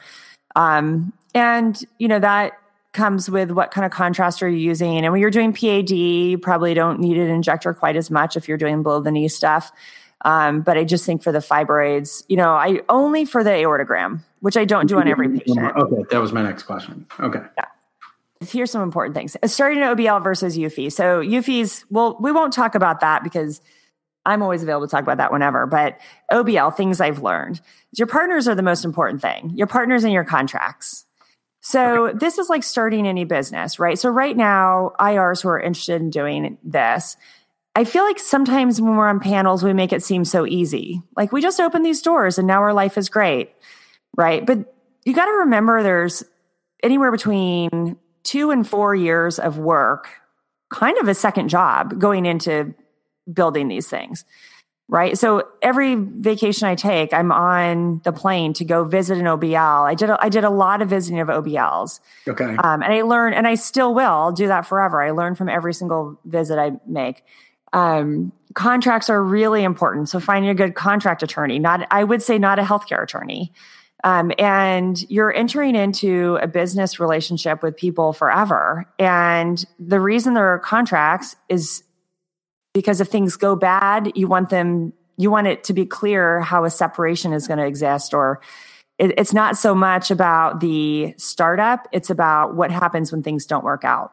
[0.56, 2.58] Um, and you know that
[2.92, 6.38] comes with what kind of contrast are you using, and when you're doing PAD, you
[6.38, 9.72] probably don't need an injector quite as much if you're doing below the knee stuff.
[10.24, 14.20] Um, but I just think for the fibroids, you know, I only for the aortogram,
[14.40, 15.58] which I don't do on every patient.
[15.76, 17.06] Okay, that was my next question.
[17.20, 17.40] Okay.
[17.56, 17.64] Yeah.
[18.40, 19.36] Here's some important things.
[19.46, 20.92] Starting OBL versus UFE.
[20.92, 23.60] So UFEs, well, we won't talk about that because
[24.24, 25.66] I'm always available to talk about that whenever.
[25.66, 25.98] But
[26.30, 27.60] OBL, things I've learned.
[27.96, 29.52] Your partners are the most important thing.
[29.56, 31.04] Your partners and your contracts.
[31.60, 32.18] So okay.
[32.18, 33.98] this is like starting any business, right?
[33.98, 37.16] So right now, IRs who are interested in doing this,
[37.74, 41.02] I feel like sometimes when we're on panels, we make it seem so easy.
[41.16, 43.52] Like we just open these doors and now our life is great.
[44.18, 44.44] Right.
[44.44, 46.24] But you got to remember there's
[46.82, 50.08] anywhere between two and four years of work,
[50.70, 52.74] kind of a second job going into
[53.32, 54.26] building these things.
[54.90, 55.16] Right.
[55.16, 59.86] So every vacation I take, I'm on the plane to go visit an OBL.
[59.86, 62.00] I did a, I did a lot of visiting of OBLs.
[62.26, 62.44] Okay.
[62.56, 64.10] Um, and I learned, and I still will.
[64.10, 65.02] I'll do that forever.
[65.02, 67.22] I learn from every single visit I make
[67.72, 70.08] um, contracts are really important.
[70.08, 73.52] So finding a good contract attorney, not I would say not a healthcare attorney.
[74.04, 78.86] Um, and you're entering into a business relationship with people forever.
[78.98, 81.82] And the reason there are contracts is
[82.72, 86.64] because if things go bad, you want them, you want it to be clear how
[86.64, 88.40] a separation is going to exist or
[88.98, 93.64] it, it's not so much about the startup, it's about what happens when things don't
[93.64, 94.12] work out.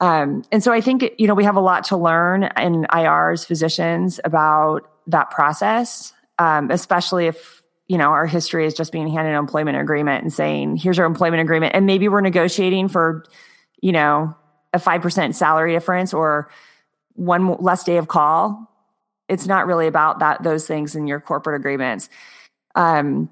[0.00, 3.46] Um, and so I think, you know, we have a lot to learn in IRs,
[3.46, 7.61] physicians about that process, um, especially if,
[7.92, 11.04] you know, our history is just being handed an employment agreement and saying, here's our
[11.04, 11.74] employment agreement.
[11.74, 13.22] And maybe we're negotiating for,
[13.82, 14.34] you know,
[14.72, 16.48] a 5% salary difference or
[17.12, 18.66] one less day of call.
[19.28, 22.08] It's not really about that, those things in your corporate agreements.
[22.74, 23.28] Um,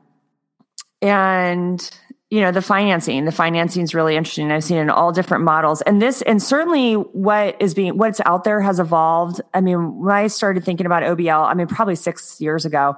[1.00, 1.90] and
[2.28, 5.80] you know the financing the financing is really interesting i've seen in all different models
[5.82, 10.14] and this and certainly what is being what's out there has evolved i mean when
[10.14, 12.94] i started thinking about obl i mean probably six years ago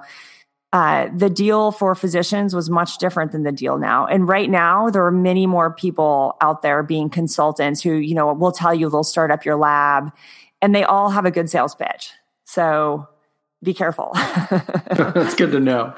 [0.73, 4.89] uh, the deal for physicians was much different than the deal now and right now
[4.89, 8.89] there are many more people out there being consultants who you know will tell you
[8.89, 10.11] they'll start up your lab
[10.61, 12.11] and they all have a good sales pitch
[12.45, 13.07] so
[13.63, 14.11] be careful.
[14.91, 15.93] That's good to know.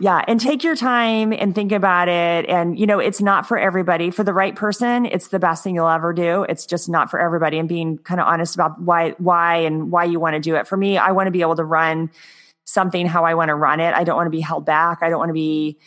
[0.00, 0.24] Yeah.
[0.26, 2.48] And take your time and think about it.
[2.48, 4.10] And, you know, it's not for everybody.
[4.10, 6.44] For the right person, it's the best thing you'll ever do.
[6.48, 7.58] It's just not for everybody.
[7.58, 10.66] And being kind of honest about why, why and why you want to do it.
[10.66, 12.10] For me, I want to be able to run
[12.70, 13.94] something how I want to run it.
[13.94, 14.98] I don't want to be held back.
[15.02, 15.78] I don't want to be,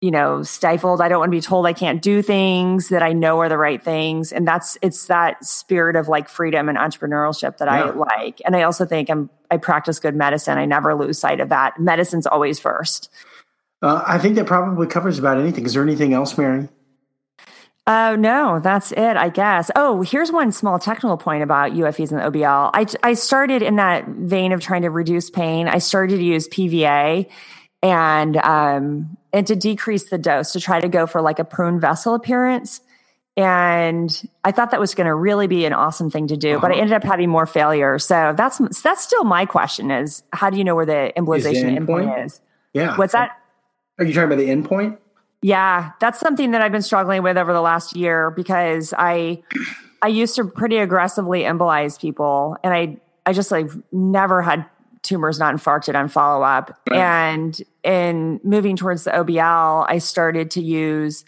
[0.00, 1.00] you know, stifled.
[1.00, 3.58] I don't want to be told I can't do things that I know are the
[3.58, 4.32] right things.
[4.32, 7.84] And that's, it's that spirit of like freedom and entrepreneurship that yeah.
[7.84, 8.40] I like.
[8.44, 10.56] And I also think I'm, I practice good medicine.
[10.56, 11.78] I never lose sight of that.
[11.78, 13.10] Medicine's always first.
[13.82, 15.66] Uh, I think that probably covers about anything.
[15.66, 16.68] Is there anything else, Mary?
[17.90, 19.68] Oh, uh, no, that's it, I guess.
[19.74, 22.70] Oh, here's one small technical point about UFEs and OBL.
[22.72, 25.66] I, I started in that vein of trying to reduce pain.
[25.66, 27.28] I started to use PVA
[27.82, 31.80] and, um, and to decrease the dose to try to go for like a prune
[31.80, 32.80] vessel appearance.
[33.36, 36.60] And I thought that was going to really be an awesome thing to do, uh-huh.
[36.60, 36.82] but I uh-huh.
[36.82, 37.98] ended up having more failure.
[37.98, 42.26] So that's that's still my question: is how do you know where the embolization endpoint
[42.26, 42.40] is?
[42.72, 42.96] Yeah.
[42.96, 43.38] What's that?
[43.98, 44.98] Are you talking about the endpoint?
[45.42, 49.42] Yeah, that's something that I've been struggling with over the last year because I
[50.02, 54.66] I used to pretty aggressively embolize people, and I I just like never had
[55.02, 56.78] tumors not infarcted on follow up.
[56.90, 56.98] Right.
[56.98, 61.24] And in moving towards the OBL, I started to use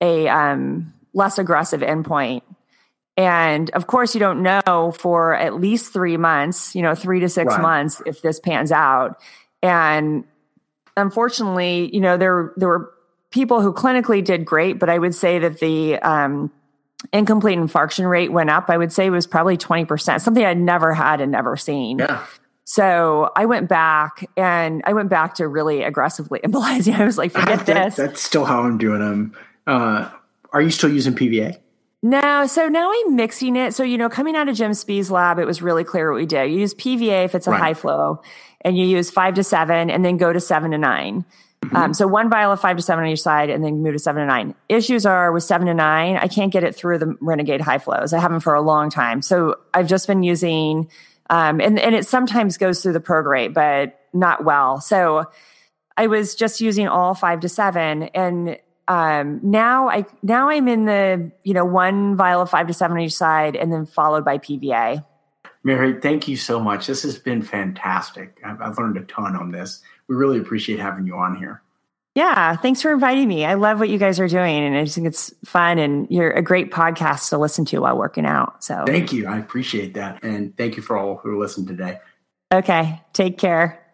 [0.00, 2.42] a um less aggressive endpoint.
[3.16, 7.28] And of course, you don't know for at least three months, you know, three to
[7.28, 7.62] six right.
[7.62, 9.20] months if this pans out.
[9.62, 10.24] And
[10.96, 12.92] unfortunately, you know, there there were
[13.30, 16.50] people who clinically did great, but I would say that the um,
[17.12, 18.66] incomplete infarction rate went up.
[18.68, 21.98] I would say it was probably twenty percent, something I'd never had and never seen.
[21.98, 22.24] Yeah.
[22.64, 26.94] So I went back and I went back to really aggressively embolizing.
[26.94, 27.96] I was like, forget that, this.
[27.96, 29.36] That's still how I'm doing them.
[29.66, 30.10] Uh,
[30.52, 31.58] are you still using PVA?
[32.02, 33.74] No, so now I'm mixing it.
[33.74, 36.26] So, you know, coming out of Jim Spies' lab, it was really clear what we
[36.26, 36.52] did.
[36.52, 37.60] You use PVA if it's a right.
[37.60, 38.22] high flow,
[38.60, 41.24] and you use five to seven, and then go to seven to 9
[41.64, 41.76] mm-hmm.
[41.76, 43.98] um, so one vial of five to seven on each side, and then move to
[43.98, 44.54] seven to nine.
[44.68, 48.12] Issues are with seven to nine, I can't get it through the Renegade high flows.
[48.12, 49.22] I haven't for a long time.
[49.22, 50.90] So I've just been using,
[51.30, 54.80] um, and, and it sometimes goes through the Progreat, but not well.
[54.80, 55.26] So
[55.96, 60.86] I was just using all five to seven, and um, now I now I'm in
[60.86, 64.24] the you know one vial of five to seven on each side, and then followed
[64.24, 65.04] by PVA.
[65.64, 66.86] Mary, thank you so much.
[66.86, 68.38] This has been fantastic.
[68.44, 69.82] I've, I've learned a ton on this.
[70.08, 71.62] We really appreciate having you on here.
[72.14, 73.44] Yeah, thanks for inviting me.
[73.44, 75.78] I love what you guys are doing, and I just think it's fun.
[75.78, 78.64] And you're a great podcast to listen to while working out.
[78.64, 79.28] So thank you.
[79.28, 82.00] I appreciate that, and thank you for all who listened today.
[82.52, 83.84] Okay, take care.